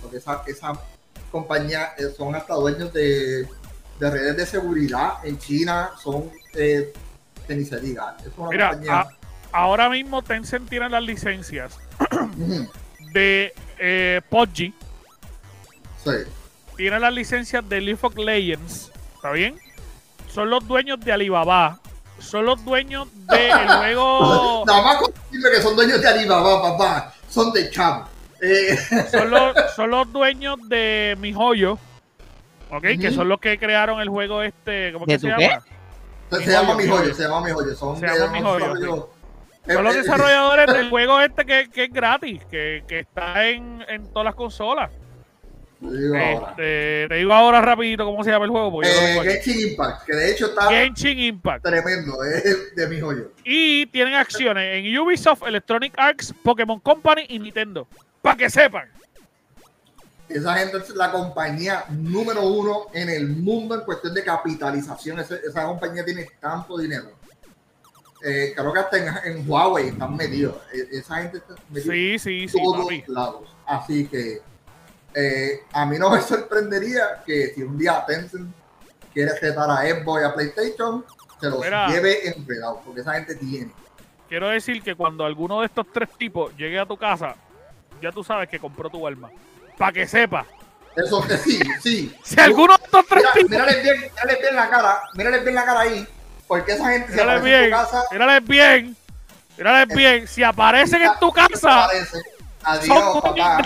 [0.01, 0.73] porque esa, esa
[1.31, 3.47] compañía eh, son hasta dueños de,
[3.99, 6.93] de redes de seguridad en China, son eh,
[7.47, 8.15] que ni se diga.
[8.23, 8.99] Es una Mira, compañía.
[9.01, 9.07] a-
[9.51, 11.77] ahora mismo Tencent tiene las licencias
[13.13, 14.73] de eh, PUBG,
[16.03, 16.11] sí.
[16.77, 19.59] tiene las licencias de League of Legends, ¿está bien?
[20.31, 21.79] Son los dueños de Alibaba,
[22.25, 27.13] son los dueños del juego, Nada más posible que son dueños de Alibaba, papá.
[27.29, 28.05] Son de Cham.
[28.41, 28.77] Eh,
[29.11, 31.77] son los, son los dueños de Mi Joyo,
[32.71, 32.83] ¿ok?
[32.99, 35.63] Que son los que crearon el juego este, ¿cómo ¿De que se llama?
[36.31, 37.75] se, llama Mi Joyo, se llama Mi Joyo.
[37.75, 39.09] Son Se de llama unos Mi Joyo,
[39.67, 43.45] Son los eh, eh, desarrolladores del juego este que, que es gratis, que, que está
[43.47, 44.91] en, en todas las consolas.
[45.79, 46.49] Te digo ahora.
[46.51, 48.83] Este, te digo ahora rapidito cómo se llama el juego.
[48.83, 49.19] Eh.
[49.23, 51.63] Genshin Impact, que de hecho está Genshin Impact.
[51.63, 53.31] tremendo, es de Mi Joyo.
[53.43, 57.87] Y tienen acciones en Ubisoft, Electronic Arts, Pokémon Company y Nintendo.
[58.21, 58.89] Para que sepan.
[60.27, 65.19] Esa gente es la compañía número uno en el mundo en cuestión de capitalización.
[65.19, 67.11] Esa compañía tiene tanto dinero.
[68.23, 68.97] Eh, creo que hasta
[69.27, 70.55] en, en Huawei están metidos.
[70.73, 73.55] Eh, Esa gente está metida Sí, sí, sí, en todos lados.
[73.67, 74.41] Así que
[75.15, 78.53] eh, a mí no me sorprendería que si un día Tencent
[79.13, 81.05] quiere retar a Xbox y a PlayStation,
[81.39, 81.87] se los Mira.
[81.87, 83.71] lleve enredados, porque esa gente tiene.
[84.27, 87.35] Quiero decir que cuando alguno de estos tres tipos llegue a tu casa,
[88.01, 89.29] ya tú sabes que compró tu alma.
[89.77, 90.45] Para que sepa.
[90.95, 92.15] Eso que sí, sí.
[92.23, 93.49] Si alguno de estos tres Mira, tipos.
[93.51, 96.07] mírales bien, mírales bien la cara, mírales bien la cara ahí,
[96.47, 97.69] porque esa gente se aparece en bien.
[97.69, 98.97] tu casa, Mírales bien.
[99.57, 100.27] Mírales bien.
[100.27, 102.17] Si aparecen en tu casa, aparece.
[102.63, 103.61] Adiós, son papá.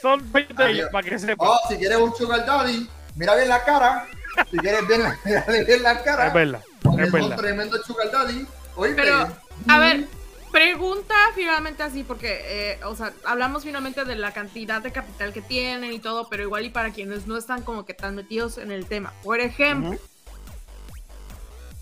[0.00, 0.78] Son dueños de Adiós.
[0.78, 1.44] ella, para que sepa.
[1.48, 4.06] Oh, si quieres un sugar daddy, mira bien la cara.
[4.50, 5.18] Si quieres bien la,
[5.66, 6.26] bien la cara.
[6.28, 6.60] Es verdad.
[6.98, 7.36] Es verdad.
[7.36, 8.46] tremendo sugar daddy.
[8.76, 9.28] Oíste, Pero,
[9.68, 10.04] a ver,
[10.52, 15.40] pregunta finalmente así, porque, eh, o sea, hablamos finalmente de la cantidad de capital que
[15.40, 18.70] tienen y todo, pero igual y para quienes no están como que tan metidos en
[18.70, 19.14] el tema.
[19.22, 19.98] Por ejemplo,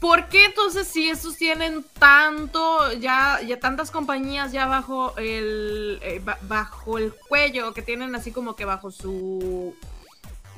[0.05, 6.21] ¿por qué entonces si estos tienen tanto, ya, ya tantas compañías ya bajo el, eh,
[6.23, 9.75] ba- bajo el cuello, que tienen así como que bajo su...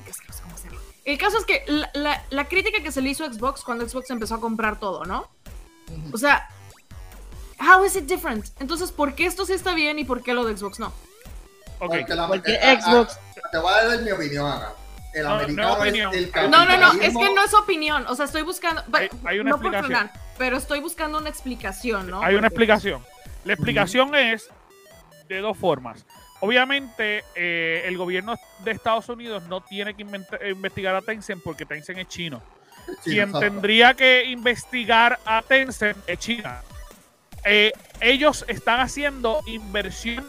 [0.05, 0.79] es que no sé cómo hacerlo.
[1.05, 3.87] El caso es que la, la- la crítica que se le hizo a Xbox cuando
[3.87, 5.29] Xbox empezó a comprar todo, ¿no?
[6.11, 6.49] O sea,
[7.61, 8.45] how is it different?
[8.59, 10.87] Entonces, ¿por qué esto sí está bien y por qué lo de Xbox no?
[11.79, 11.95] Ok.
[11.95, 14.73] Porque, la- Porque Xbox- ah, te voy a dar mi opinión acá.
[15.17, 16.13] El No, no americano es opinión.
[16.13, 18.05] es el No, no, no, es que no es opinión.
[18.07, 18.83] O sea, estoy buscando.
[18.93, 19.85] Hay- hay una no por explicación.
[20.09, 22.21] frenar, pero estoy buscando una explicación, ¿no?
[22.21, 23.03] Hay una explicación.
[23.45, 24.49] La explicación es
[25.27, 26.05] de dos formas.
[26.39, 30.05] Obviamente, eh, el gobierno de Estados Unidos no tiene que
[30.49, 32.41] investigar a Tencent porque Tencent es chino.
[33.03, 33.39] Sí, Quien exacto.
[33.39, 36.61] tendría que investigar a Tencent es China.
[37.43, 40.25] Eh, ellos están haciendo inversión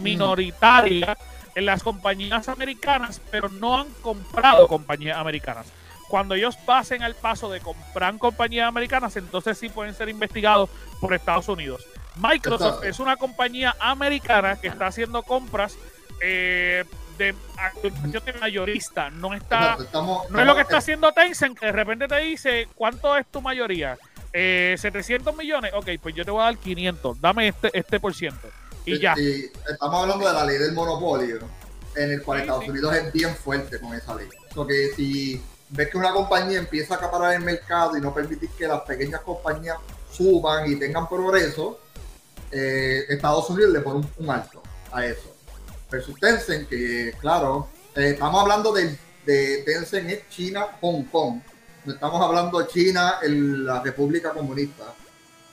[0.00, 1.16] minoritaria
[1.56, 5.66] en las compañías americanas, pero no han comprado compañías americanas.
[6.08, 11.12] Cuando ellos pasen al paso de comprar compañías americanas, entonces sí pueden ser investigados por
[11.14, 11.84] Estados Unidos.
[12.16, 15.76] Microsoft es una compañía americana que está haciendo compras
[16.20, 16.84] eh,
[17.18, 19.10] de actualización de mayorista.
[19.10, 22.18] No está Exacto, estamos- no es lo que está haciendo Tencent, que de repente te
[22.20, 23.96] dice, ¿cuánto es tu mayoría?
[24.32, 25.72] Eh, 700 millones.
[25.74, 27.20] Ok, pues yo te voy a dar 500.
[27.20, 28.48] Dame este, este por ciento.
[28.86, 29.14] Y ya.
[29.14, 31.38] Sí, estamos hablando de la ley del monopolio,
[31.94, 32.70] en el cual Sí, Estados sí.
[32.70, 34.28] Unidos es bien fuerte con esa ley.
[34.54, 38.48] O que si ves que una compañía empieza a acaparar el mercado y no permitir
[38.50, 39.76] que las pequeñas compañías
[40.12, 41.80] suban y tengan progreso,
[42.52, 44.62] eh, Estados Unidos le pone un, un alto
[44.92, 45.34] a eso.
[45.90, 51.40] Versus Tencent, que claro, eh, estamos hablando de, de Tencent es China, Hong Kong.
[51.84, 54.94] No estamos hablando de China, el- la República Comunista.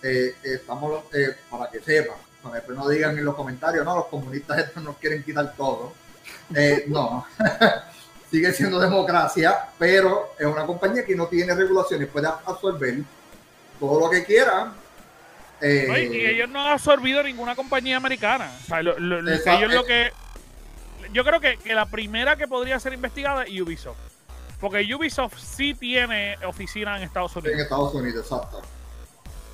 [0.01, 2.17] Eh, eh, estamos, eh, para que sepan,
[2.51, 5.93] después no digan en los comentarios, no, los comunistas estos nos quieren quitar todo.
[6.55, 7.25] Eh, no,
[8.31, 12.99] sigue siendo democracia, pero es una compañía que no tiene regulaciones, puede absorber
[13.79, 14.73] todo lo que quiera.
[15.61, 18.51] Eh, No, y, ellos no han absorbido ninguna compañía americana.
[18.63, 20.11] O sea, lo- lo- ellos lo que.
[21.11, 23.97] Yo creo que, que la primera que podría ser investigada es Ubisoft.
[24.59, 27.61] Porque Ubisoft sí tiene oficina en Estados en Unidos.
[27.61, 28.61] Estados Unidos, exacto.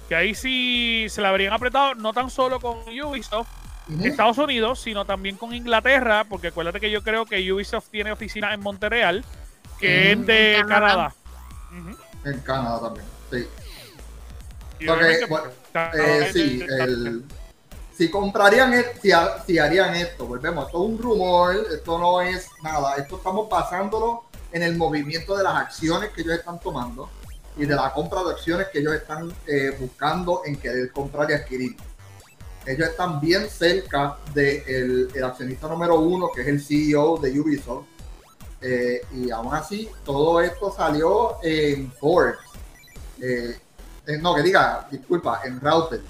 [0.10, 3.48] Que ahí sí se la habrían apretado, no tan solo con Ubisoft.
[4.04, 8.54] Estados Unidos, sino también con Inglaterra, porque acuérdate que yo creo que Ubisoft tiene oficina
[8.54, 9.24] en Montreal,
[9.80, 11.14] que es de En Canadá.
[12.26, 13.48] En Canadá también, sí.
[14.86, 15.44] Bueno, pues,
[15.96, 17.24] Eh, sí, el,
[17.96, 22.22] si comprarían, el- si, ha- si harían esto, volvemos, esto es un rumor, esto no
[22.22, 27.10] es nada, esto estamos basándolo en el movimiento de las acciones que ellos están tomando
[27.60, 31.34] y de la compra de acciones que ellos están eh, buscando en querer comprar y
[31.34, 31.76] adquirir.
[32.66, 37.86] Ellos están bien cerca del el accionista número uno, que es el CEO de Ubisoft,
[38.62, 42.38] eh, y aún así todo esto salió en Forbes.
[43.22, 43.60] Eh,
[44.22, 46.02] no, que diga, disculpa, en Router.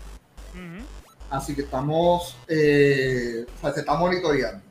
[1.29, 4.63] Así que estamos, eh, o sea, se está monitoreando.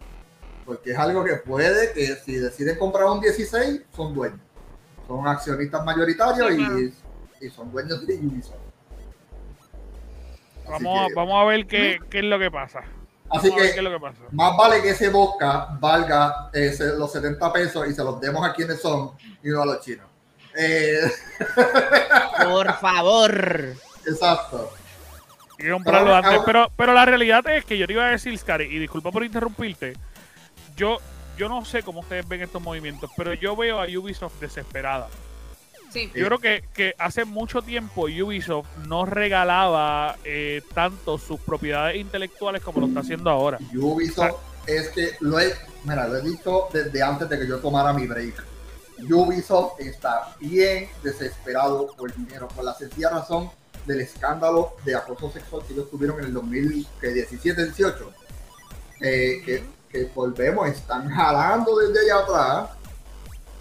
[0.64, 4.41] Porque es algo que puede que si deciden comprar un 16, son dueños.
[5.09, 6.79] Son accionistas mayoritarios Sí, y- claro.
[7.41, 8.55] y, son dueños de Ubisoft.
[10.69, 12.81] Vamos, que- vamos a ver qué, qué es lo que pasa.
[13.31, 14.19] Así Vamos que- qué es lo que pasa.
[14.33, 18.53] Más vale que ese vodka valga eh, los 70 pesos y se los demos a
[18.53, 20.07] quienes son y no a los chinos.
[20.57, 21.01] Eh,
[22.45, 23.75] Por favor.
[24.07, 24.71] exacto.
[25.57, 26.33] Que comprarlo antes.
[26.33, 29.11] ahora- Pero, pero la realidad es que yo te iba a decir, Scary, y disculpa
[29.11, 29.95] por interrumpirte.
[30.77, 30.99] Yo,
[31.39, 35.09] yo no sé cómo ustedes ven estos movimientos, pero yo veo a Ubisoft desesperada.
[35.93, 36.11] Sí.
[36.14, 42.62] Yo creo que, que hace mucho tiempo Ubisoft no regalaba eh, tanto sus propiedades intelectuales
[42.62, 43.59] como lo está haciendo ahora.
[43.74, 44.36] Ubisoft
[44.66, 48.07] es que lo he, mira, lo he dicho desde antes de que yo tomara mi
[48.07, 48.45] break.
[49.11, 53.51] Ubisoft está bien desesperado por dinero, por la sencilla razón
[53.86, 57.95] del escándalo de acoso sexual que ellos tuvieron en el 2017-18.
[59.01, 62.70] Eh, que, que volvemos, están jalando desde allá atrás.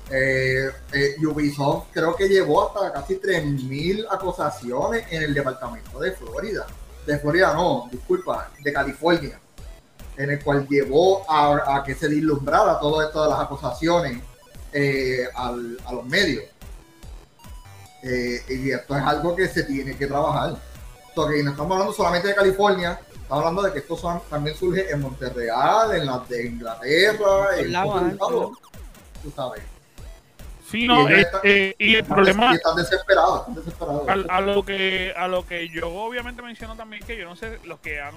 [0.10, 6.66] Eh, eh, Ubisoft creo que llevó hasta casi 3.000 acusaciones en el departamento de Florida.
[7.06, 9.40] De Florida no, disculpa, de California
[10.16, 14.24] en el cual llevó a, que se deslumbrara todo esto de las acusaciones
[14.74, 16.44] eh, a los medios.
[18.02, 20.58] Y esto es algo que se tiene que trabajar.
[21.14, 24.90] Porque no estamos hablando solamente de California, estamos hablando de que esto son- también surge
[24.90, 28.58] en Montreal, en las de Inglaterra, en estados,
[29.22, 29.62] tú sabes.
[30.70, 34.08] Sí, no, Y eh, eh, y el problema, Y están desesperados, están desesperados.
[34.30, 37.60] a, a lo que a lo que yo obviamente menciono también que yo no sé
[37.66, 38.14] los que han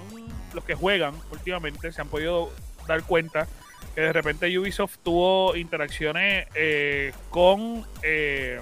[0.53, 2.49] los que juegan últimamente se han podido
[2.87, 3.47] dar cuenta
[3.95, 8.59] que de repente Ubisoft tuvo interacciones eh, con eh,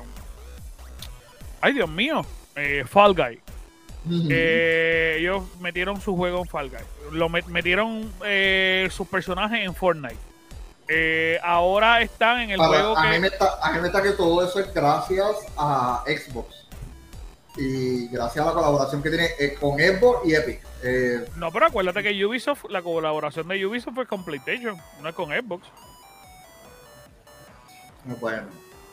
[1.61, 2.23] Ay, Dios mío.
[2.55, 3.39] eh, Fall Guy.
[4.29, 6.79] Eh, ellos metieron su juego en Fall Guy.
[7.17, 10.17] Lo met- metieron eh, sus personajes en Fortnite.
[10.87, 13.19] Eh, ahora están en el Para- juego a, mí que.
[13.19, 16.55] me está, a mí me está que todo eso es gracias a Xbox.
[17.57, 19.29] Y gracias a la colaboración que tiene
[19.59, 20.61] con Xbox y Epic.
[21.35, 25.29] No, pero acuérdate que Ubisoft, la colaboración de Ubisoft fue con PlayStation, no es con
[25.29, 25.67] Xbox.
[28.19, 28.47] bueno.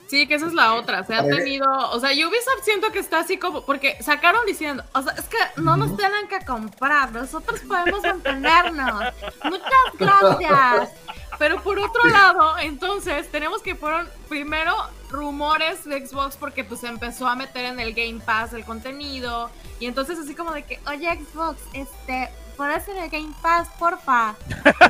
[0.06, 1.04] Sí, que esa es la otra.
[1.04, 1.66] Se ha tenido.
[1.90, 3.62] O sea, Ubisoft siento que está así como.
[3.62, 4.84] Porque sacaron diciendo.
[4.94, 7.12] O sea, es que no nos tienen que comprar.
[7.12, 9.12] Nosotros podemos mantenernos.
[9.44, 10.90] Muchas gracias.
[11.38, 14.74] Pero por otro lado, entonces, tenemos que fueron primero
[15.10, 19.50] rumores de Xbox porque pues empezó a meter en el Game Pass el contenido.
[19.78, 24.34] Y entonces así como de que, oye Xbox, este, ¿puedes en el Game Pass, porfa?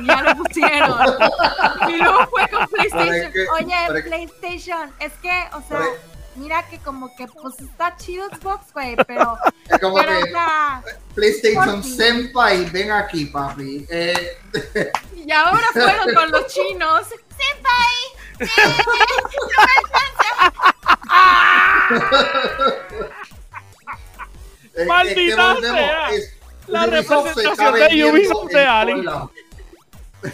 [0.01, 0.97] Y ya lo pusieron.
[1.89, 3.31] Y luego fue con PlayStation.
[3.31, 5.95] Que- Oye, PlayStation, es que, o sea, Pero-
[6.35, 9.37] mira que como que pues está chido Xbox, güey, pero,
[9.69, 10.83] Es como pero, o que sea,
[11.15, 11.83] PlayStation.
[11.83, 13.85] Senpai, ven aquí, papi.
[13.89, 14.37] Eh,
[15.15, 17.01] Y ahora fueron con los chinos.
[17.11, 17.21] es-
[24.75, 26.36] es Maldita que volvemos, sea, es-
[26.67, 28.91] la Ubisoft representación de Ubisoft de en Ali.
[28.93, 29.31] todos lados.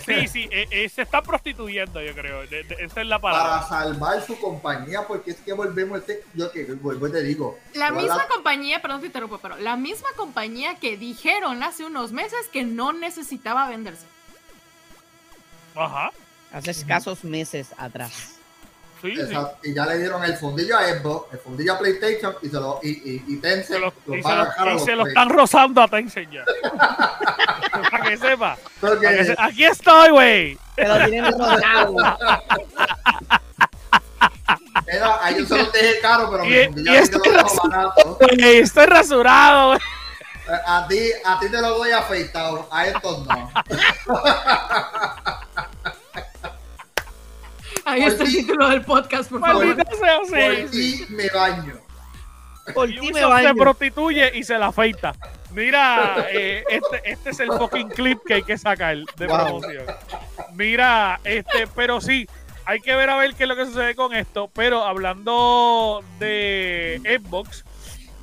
[0.05, 2.47] Sí, sí, eh, eh, se está prostituyendo, yo creo.
[2.47, 3.67] de- de- esa es la Para palabra.
[3.67, 7.59] salvar su compañía, porque es que volvemos, este, yo que vuelvo y te digo.
[7.73, 12.47] La misma compañía, perdón te interrumpo, pero la misma compañía que dijeron hace unos meses
[12.47, 14.05] que no necesitaba venderse.
[15.75, 16.11] Ajá.
[16.53, 18.32] Hace escasos meses atrás.
[19.03, 19.35] Sí, sí.
[19.63, 22.79] Y ya le dieron el fundillo a Xbox, el fundillo a PlayStation y se lo
[22.81, 25.81] y, y, y Tencent Se lo- los y se lo, y se lo están rozando
[25.81, 26.43] a Tencent ya.
[27.91, 28.57] Para que sepa.
[28.79, 30.57] Para que se- Aquí estoy, güey.
[30.75, 31.95] Pero tienen rosado.
[34.87, 37.19] Era, a ellos se los dejé caro, pero Y- mi fundillo y a ti esto
[37.19, 38.17] te lo es- dejo barato.
[38.19, 39.79] Güey, Estoy rasurado, güey.
[40.65, 43.51] A ti, a ti te lo doy afeitado, a estos no.
[47.85, 49.75] Ahí Por está el título del podcast, por favor.
[49.75, 51.05] Por sí.
[51.05, 51.75] ti me baño.
[52.73, 53.55] Por ti me Ubisoft se baño.
[53.55, 55.13] prostituye y se la afeita.
[55.51, 59.37] Mira, eh, este, este es el fucking clip que hay que sacar de Wow.
[59.37, 59.85] promoción.
[60.53, 62.25] Mira, este, pero sí,
[62.65, 64.49] hay que ver a ver qué es lo que sucede con esto.
[64.53, 67.65] Pero hablando de Xbox,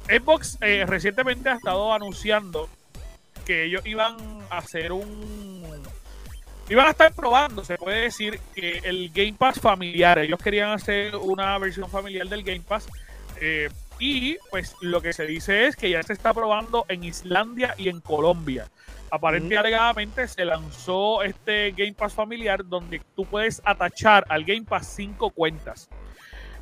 [0.09, 2.69] Xbox eh, recientemente ha estado anunciando
[3.45, 4.17] que ellos iban
[4.51, 5.60] a hacer un
[6.71, 10.19] iban a estar probando, se puede decir, que el Game Pass familiar.
[10.19, 12.89] Ellos querían hacer una versión familiar del Game Pass.
[13.41, 13.69] eh,
[14.01, 17.91] y pues lo que se dice es que ya se está probando en Islandia y
[17.91, 18.67] en Colombia.
[19.11, 24.65] Aparentemente y alegadamente se lanzó este Game Pass familiar donde tú puedes atachar al Game
[24.65, 25.91] Pass cinco cuentas.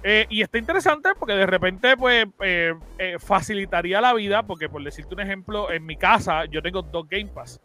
[0.03, 4.83] Eh, y está interesante porque de repente pues eh, eh, facilitaría la vida porque por
[4.83, 7.61] decirte un ejemplo, en mi casa yo tengo dos Game Pass.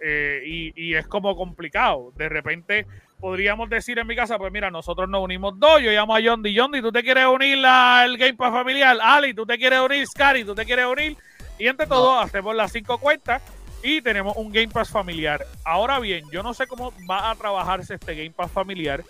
[0.00, 2.12] Eh, y, y es como complicado.
[2.16, 2.86] De repente
[3.20, 6.52] podríamos decir en mi casa, pues mira, nosotros nos unimos dos, yo llamo a Yondi,
[6.52, 10.44] Yondi, tú te quieres unir al Game Pass familiar, Ali, tú te quieres unir, Scary,
[10.44, 11.16] tú te quieres unir,
[11.58, 13.42] y entre todos hacemos las cinco cuentas
[13.82, 15.44] y tenemos un Game Pass familiar.
[15.64, 19.02] Ahora bien, yo no sé cómo va a trabajarse este Game Pass familiar,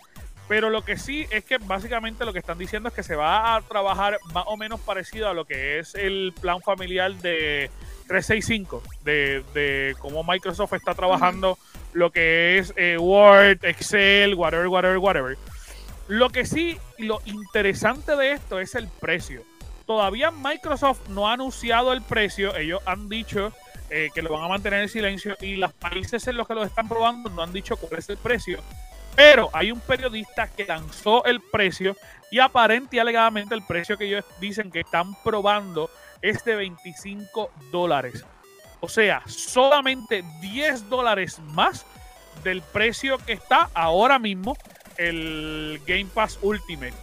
[0.49, 3.55] pero lo que sí es que básicamente lo que están diciendo es que se va
[3.55, 7.71] a trabajar más o menos parecido a lo que es el plan familiar de
[8.09, 11.59] 365, de, de cómo Microsoft está trabajando
[11.93, 15.39] lo que es eh, Word, Excel, whatever, whatever, whatever.
[16.09, 19.43] Lo que sí, lo interesante de esto es el precio.
[19.87, 23.53] Todavía Microsoft no ha anunciado el precio, ellos han dicho
[23.91, 26.65] eh, que lo van a mantener en silencio y los países en los que lo
[26.65, 28.61] están probando no han dicho cuál es el precio.
[29.17, 31.97] Pero hay un periodista que lanzó el precio
[32.31, 35.91] y aparente y alegadamente el precio que ellos dicen que están probando
[36.23, 38.25] es de 25 dólares.
[38.81, 41.85] O sea, solamente 10 dólares más
[42.45, 44.57] del precio que está ahora mismo
[44.97, 46.95] el Game Pass Ultimate.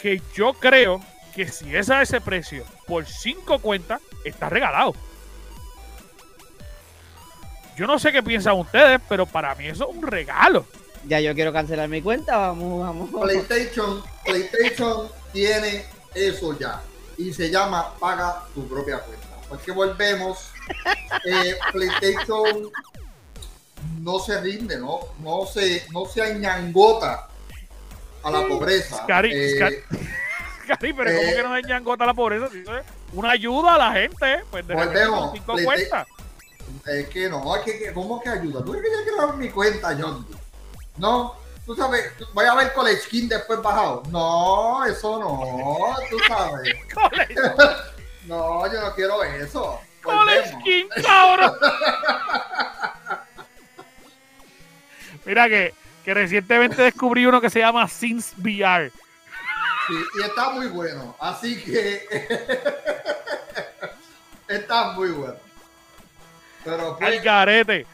[0.00, 1.00] Que yo creo
[1.34, 4.94] que si es a ese precio por 5 cuentas, está regalado.
[7.76, 10.66] Yo no sé qué piensan ustedes, pero para mí eso es un regalo.
[11.06, 13.10] Ya yo quiero cancelar mi cuenta, vamos, vamos.
[13.10, 15.84] PlayStation, PlayStation tiene
[16.14, 16.80] eso ya.
[17.18, 19.26] Y se llama paga tu propia cuenta.
[19.48, 20.48] Porque volvemos.
[21.26, 22.70] eh, PlayStation
[24.00, 27.28] no se rinde, no, no se, no se añangota
[28.22, 29.04] a la pobreza.
[29.06, 32.48] Cari- Eh, Cari- pero ¿cómo eh, que no dañan gota la pobreza?
[32.50, 36.06] Si eso es Una ayuda a la gente, pues de Volvemos, cinco cuentas.
[36.86, 38.64] Es que no, es que, que- ¿cómo que ayuda?
[38.64, 40.26] ¿Tú crees que yo quiero dar mi cuenta, John?
[40.96, 41.34] No,
[41.66, 44.02] tú sabes, voy a ver con el skin después bajado.
[44.10, 46.74] No, eso no, tú sabes.
[46.94, 47.34] College,
[48.26, 49.80] No, yo no quiero eso.
[50.02, 50.56] College.
[50.64, 51.52] King, cabrón.
[55.24, 58.90] Mira que, que recientemente descubrí uno que se llama Sims VR.
[59.86, 61.16] Sí, y está muy bueno.
[61.18, 62.06] Así que
[64.48, 65.36] está muy bueno.
[66.64, 67.86] Pero pues, Al garete.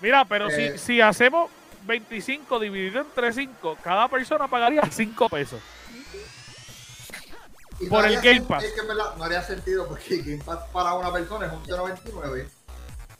[0.00, 0.72] Mira, pero Eh.
[0.72, 1.50] si, si hacemos
[1.84, 5.60] 25 dividido entre 5, cada persona pagaría 5 pesos.
[7.80, 8.64] y por el haría Game Pass.
[8.64, 12.48] Es que verdad no haría sentido porque el Game Pass para una persona es 11.99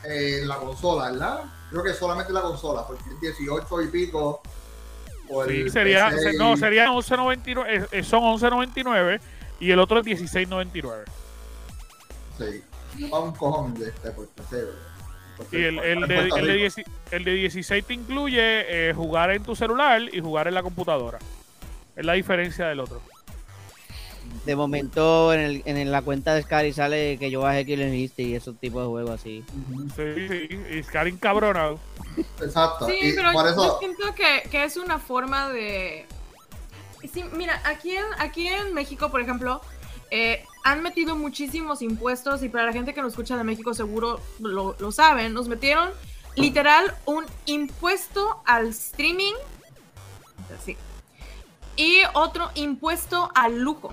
[0.04, 1.44] en la consola, ¿verdad?
[1.70, 4.42] Creo que solamente la consola, porque es 18 y pico.
[5.28, 9.20] por Sí, el sería, PC se- y- no, sería 11.99, eh, eh, son 11.99
[9.60, 11.04] y el otro es 16.99.
[12.38, 12.62] Sí.
[13.10, 14.62] Pago un cojón de este por PC.
[14.64, 14.91] por
[15.50, 16.36] Y el, el de, el, de Rico.
[16.36, 16.74] 10
[17.10, 21.18] el de 16 te incluye eh, jugar en tu celular y jugar en la computadora.
[21.96, 23.02] Es la diferencia del otro.
[24.46, 28.30] De momento en, el, en la cuenta de Scary sale que yo bajé Killer Instinct
[28.30, 29.44] y esos tipos de juegos así.
[29.94, 31.78] Sí, sí, y Scaring cabronado.
[32.40, 32.86] Exacto.
[32.86, 36.06] Sí, y pero por yo eso, siento que, que es una forma de...
[37.12, 39.60] Sí, mira, aquí en, aquí en México, por ejemplo,
[40.10, 44.20] eh, han metido muchísimos impuestos y para la gente que nos escucha de México seguro
[44.40, 45.90] lo, lo saben, nos metieron
[46.36, 49.34] literal un impuesto al streaming.
[50.64, 50.76] Sí.
[51.76, 53.92] Y otro impuesto al lujo.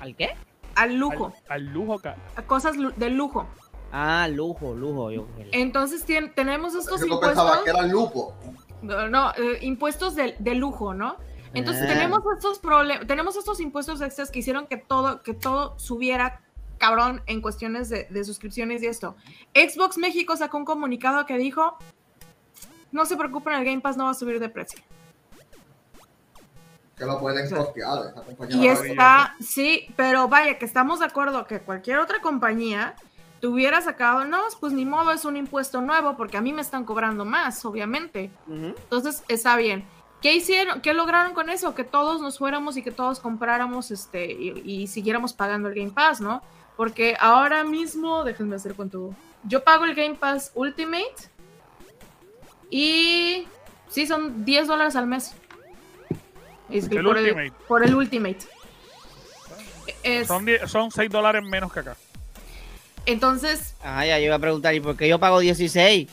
[0.00, 0.30] ¿Al qué?
[0.74, 1.32] Al lujo.
[1.48, 2.16] Al, al lujo acá.
[2.36, 3.46] A cosas de lujo.
[3.92, 5.10] Ah, lujo, lujo.
[5.10, 7.64] Yo, Entonces tien- tenemos estos yo pensaba impuestos.
[7.64, 8.34] que era lupo.
[8.82, 11.16] No, no, eh, impuestos de, de lujo, ¿no?
[11.54, 11.88] Entonces Ah.
[11.92, 16.42] tenemos estos problemas, tenemos estos impuestos extras que hicieron que todo, que todo subiera
[16.78, 19.16] cabrón en cuestiones de, de suscripciones y esto.
[19.54, 21.76] Xbox México sacó un comunicado que dijo,
[22.92, 24.80] no se preocupen, el Game Pass no va a subir de precio.
[26.96, 28.14] Que lo pueden costear.
[28.50, 32.94] Y está, sí, pero vaya, que estamos de acuerdo que cualquier otra compañía
[33.40, 36.84] tuviera sacado, no, pues ni modo, es un impuesto nuevo porque a mí me están
[36.84, 38.30] cobrando más, obviamente.
[38.48, 39.86] Entonces, está bien.
[40.22, 40.80] ¿Qué hicieron?
[40.82, 41.74] ¿Qué lograron con eso?
[41.74, 45.90] Que todos nos fuéramos y que todos compráramos este y, y siguiéramos pagando el Game
[45.92, 46.42] Pass, ¿no?
[46.76, 49.14] Porque ahora mismo, déjenme hacer cuánto.
[49.44, 51.14] Yo pago el Game Pass Ultimate
[52.70, 53.46] y
[53.88, 55.32] sí, son 10 dólares al mes.
[56.70, 57.46] Es que El por, Ultimate.
[57.46, 58.38] El, por el Ultimate.
[60.02, 61.96] Es- Son, die- son 6 dólares menos que acá.
[63.06, 66.08] entonces, Ah, ya yo iba a preguntar, ¿y por qué yo pago 16?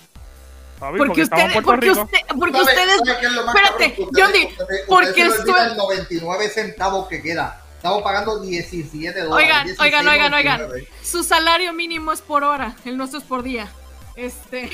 [0.80, 0.98] ¿Sabes?
[0.98, 2.02] porque, en ustedes, Puerto porque, Rico.
[2.04, 3.10] usted- porque ¿Sabe- ustedes es
[3.48, 4.50] espérate, Johnny,
[4.88, 7.62] porque olvidan estoy- 99 centavos que queda.
[7.78, 9.46] Estamos pagando 17 dólares.
[9.46, 10.58] Oigan, 16, oigan, oigan, oigan.
[10.62, 10.88] 99.
[11.04, 13.70] su salario mínimo es por hora, el nuestro es por día.
[14.16, 14.70] Este,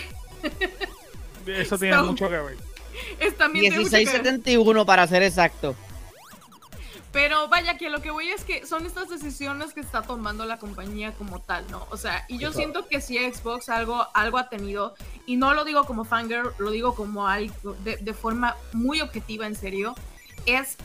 [1.45, 2.57] Eso tiene So- mucho que ver.
[3.19, 4.23] es también tiene mucho que ver.
[4.23, 5.75] 16.71 para ser exacto.
[7.13, 10.57] Pero vaya que lo que voy es que son estas decisiones que está tomando la
[10.57, 11.87] compañía como tal, ¿no?
[11.91, 12.57] O sea, y yo Exacto.
[12.57, 14.95] siento que si Xbox algo, algo ha tenido,
[15.27, 19.45] y no lo digo como fangirl, lo digo como algo de, de forma muy objetiva,
[19.45, 19.93] en serio,
[20.47, 20.75] es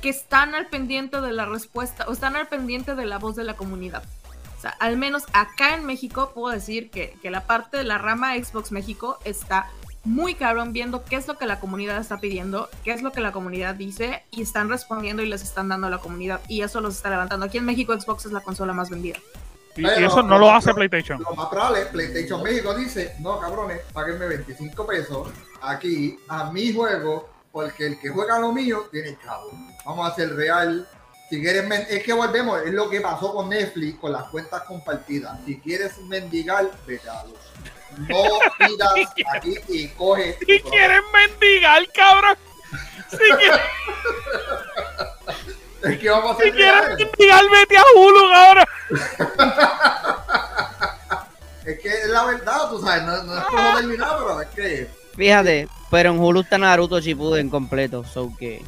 [0.00, 3.42] que están al pendiente de la respuesta, o están al pendiente de la voz de
[3.42, 4.04] la comunidad.
[4.56, 7.98] O sea, al menos acá en México puedo decir que, que la parte de la
[7.98, 9.68] rama Xbox México está
[10.04, 13.20] muy cabrón viendo qué es lo que la comunidad está pidiendo, qué es lo que
[13.20, 16.80] la comunidad dice y están respondiendo y les están dando a la comunidad y eso
[16.80, 17.46] los está levantando.
[17.46, 19.18] Aquí en México Xbox es la consola más vendida.
[19.76, 21.22] Y, eso no lo hace PlayStation.
[21.22, 25.28] Lo más probable, PlayStation México dice, no cabrones, páguenme 25 pesos
[25.62, 29.50] aquí a mi juego, porque el que juega lo mío tiene cabo.
[29.86, 30.86] Vamos a ser real.
[31.30, 35.38] Si quieres, es que volvemos, es lo que pasó con Netflix con las cuentas compartidas.
[35.46, 37.38] Si quieres mendigar, vete a los.
[37.98, 38.24] No
[38.58, 38.92] pidas
[39.34, 40.36] aquí y coge.
[40.46, 42.36] Si quieren mendigar, cabrón.
[43.10, 43.60] Si quieren,
[45.82, 46.98] Es que vamos a si ser quieren reales.
[47.06, 48.64] mendigar, vete a Hulu, cabrón.
[51.64, 54.90] Es que es la verdad, tú sabes, no, no es ni nada, pero es que.
[55.16, 58.62] Fíjate, pero en Hulu está Naruto Shippuden completo, so que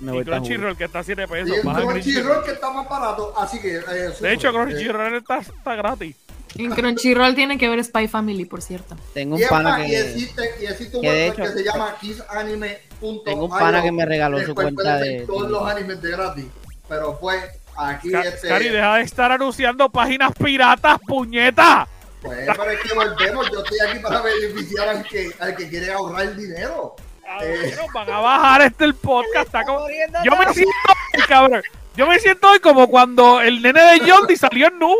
[0.00, 0.24] me Y.
[0.24, 1.58] Crunchyroll, que está a 7 Y pesos.
[1.58, 3.76] un baja Crunchyroll que está más barato, así que.
[3.76, 6.14] eh, De hecho, Eh, Crunchyroll está, está gratis.
[6.56, 8.96] En Crunchyroll tiene que ver Spy Family, por cierto.
[9.14, 11.58] Tengo un pana más, y que, existe, y existe un que de website hecho- que
[11.58, 13.22] se llama kissanime.io.
[13.24, 15.26] tengo un pana que me regaló su cuenta ver de...
[15.26, 16.44] todos los animes de gratis.
[16.88, 17.42] Pero pues,
[17.76, 18.48] aquí Ca- este.
[18.48, 21.88] Cari, deja de estar anunciando páginas piratas, puñeta.
[22.20, 23.50] Pues, pero es que volvemos.
[23.50, 26.94] Yo estoy aquí para beneficiar al que, al que quiere ahorrar dinero.
[27.26, 27.74] Ah, Eh.
[27.76, 29.46] bueno, van a bajar este el podcast.
[29.46, 29.86] Está como...
[30.22, 30.70] Yo me siento,
[31.16, 31.62] hoy, cabrón.
[31.96, 34.94] Yo me siento hoy como cuando el nene de Jordi salió en nu.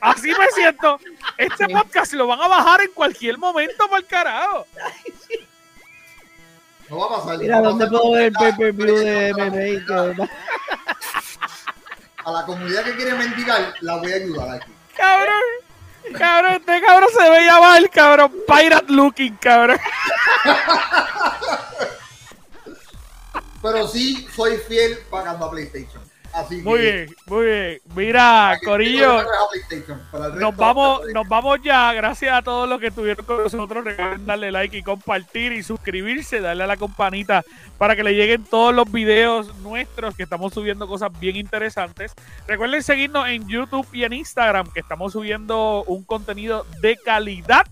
[0.00, 0.98] Así me siento.
[1.38, 4.66] Este podcast lo van a bajar en cualquier momento el carajo.
[6.88, 7.38] No va a pasar.
[7.38, 10.28] Mira, no ¿dónde puedo ver el porque pay-per-view está- de MMA?
[12.24, 14.70] A la comunidad que quiere mendigar, la voy a ayudar aquí.
[14.96, 15.42] Cabrón.
[16.18, 18.32] Cabrón, este cabrón se ve llamar, cabrón.
[18.46, 19.78] Pirate looking, cabrón.
[23.62, 26.02] Pero sí soy fiel pagando a PlayStation.
[26.32, 27.80] Así Muy que, bien, muy bien.
[27.94, 29.22] Mira, Corillo.
[30.38, 31.92] Nos vamos, nos vamos ya.
[31.92, 33.84] Gracias a todos los que estuvieron con nosotros.
[33.84, 37.44] Recuerden darle like y compartir y suscribirse, darle a la campanita
[37.76, 42.12] para que le lleguen todos los videos nuestros que estamos subiendo cosas bien interesantes.
[42.46, 47.66] Recuerden seguirnos en YouTube y en Instagram que estamos subiendo un contenido de calidad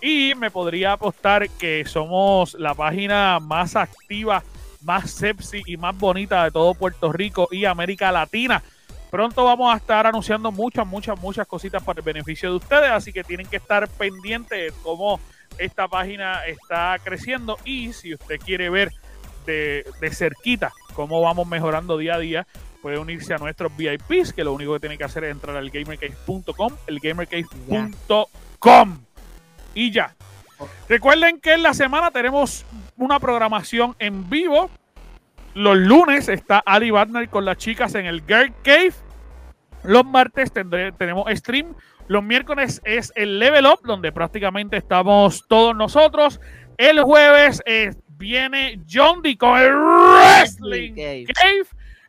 [0.00, 4.42] y me podría apostar que somos la página más activa,
[4.84, 8.62] más sexy y más bonita de todo Puerto Rico y América Latina.
[9.10, 13.12] Pronto vamos a estar anunciando muchas, muchas, muchas cositas para el beneficio de ustedes, así
[13.12, 15.20] que tienen que estar pendientes de cómo
[15.58, 18.90] esta página está creciendo y si usted quiere ver
[19.46, 22.46] de, de cerquita cómo vamos mejorando día a día,
[22.82, 25.70] puede unirse a nuestros VIPs, que lo único que tiene que hacer es entrar al
[25.70, 28.98] gamercave.com, el gamercave.com
[29.74, 30.14] y ya.
[30.88, 32.64] Recuerden que en la semana tenemos
[32.96, 34.70] una programación en vivo.
[35.54, 38.94] Los lunes está Ali Badner con las chicas en el Girl Cave.
[39.84, 41.74] Los martes tendré, tenemos stream.
[42.08, 46.40] Los miércoles es el Level Up, donde prácticamente estamos todos nosotros.
[46.76, 51.26] El jueves eh, viene John D con el Wrestling Cave.
[51.32, 51.66] Cave.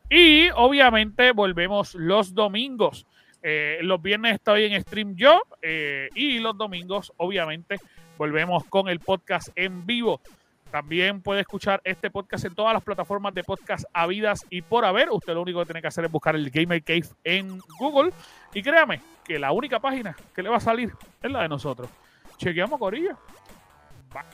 [0.10, 3.06] Y obviamente volvemos los domingos.
[3.48, 7.76] Eh, los viernes estoy en stream yo eh, y los domingos obviamente
[8.18, 10.22] volvemos con el podcast en vivo.
[10.72, 15.10] También puede escuchar este podcast en todas las plataformas de podcast habidas y por haber.
[15.10, 18.12] Usted lo único que tiene que hacer es buscar el Gamer Cave en Google.
[18.54, 21.90] Y créame que la única página que le va a salir es la de nosotros.
[22.38, 23.18] Chequeamos, Corillo.
[24.14, 24.26] Bye.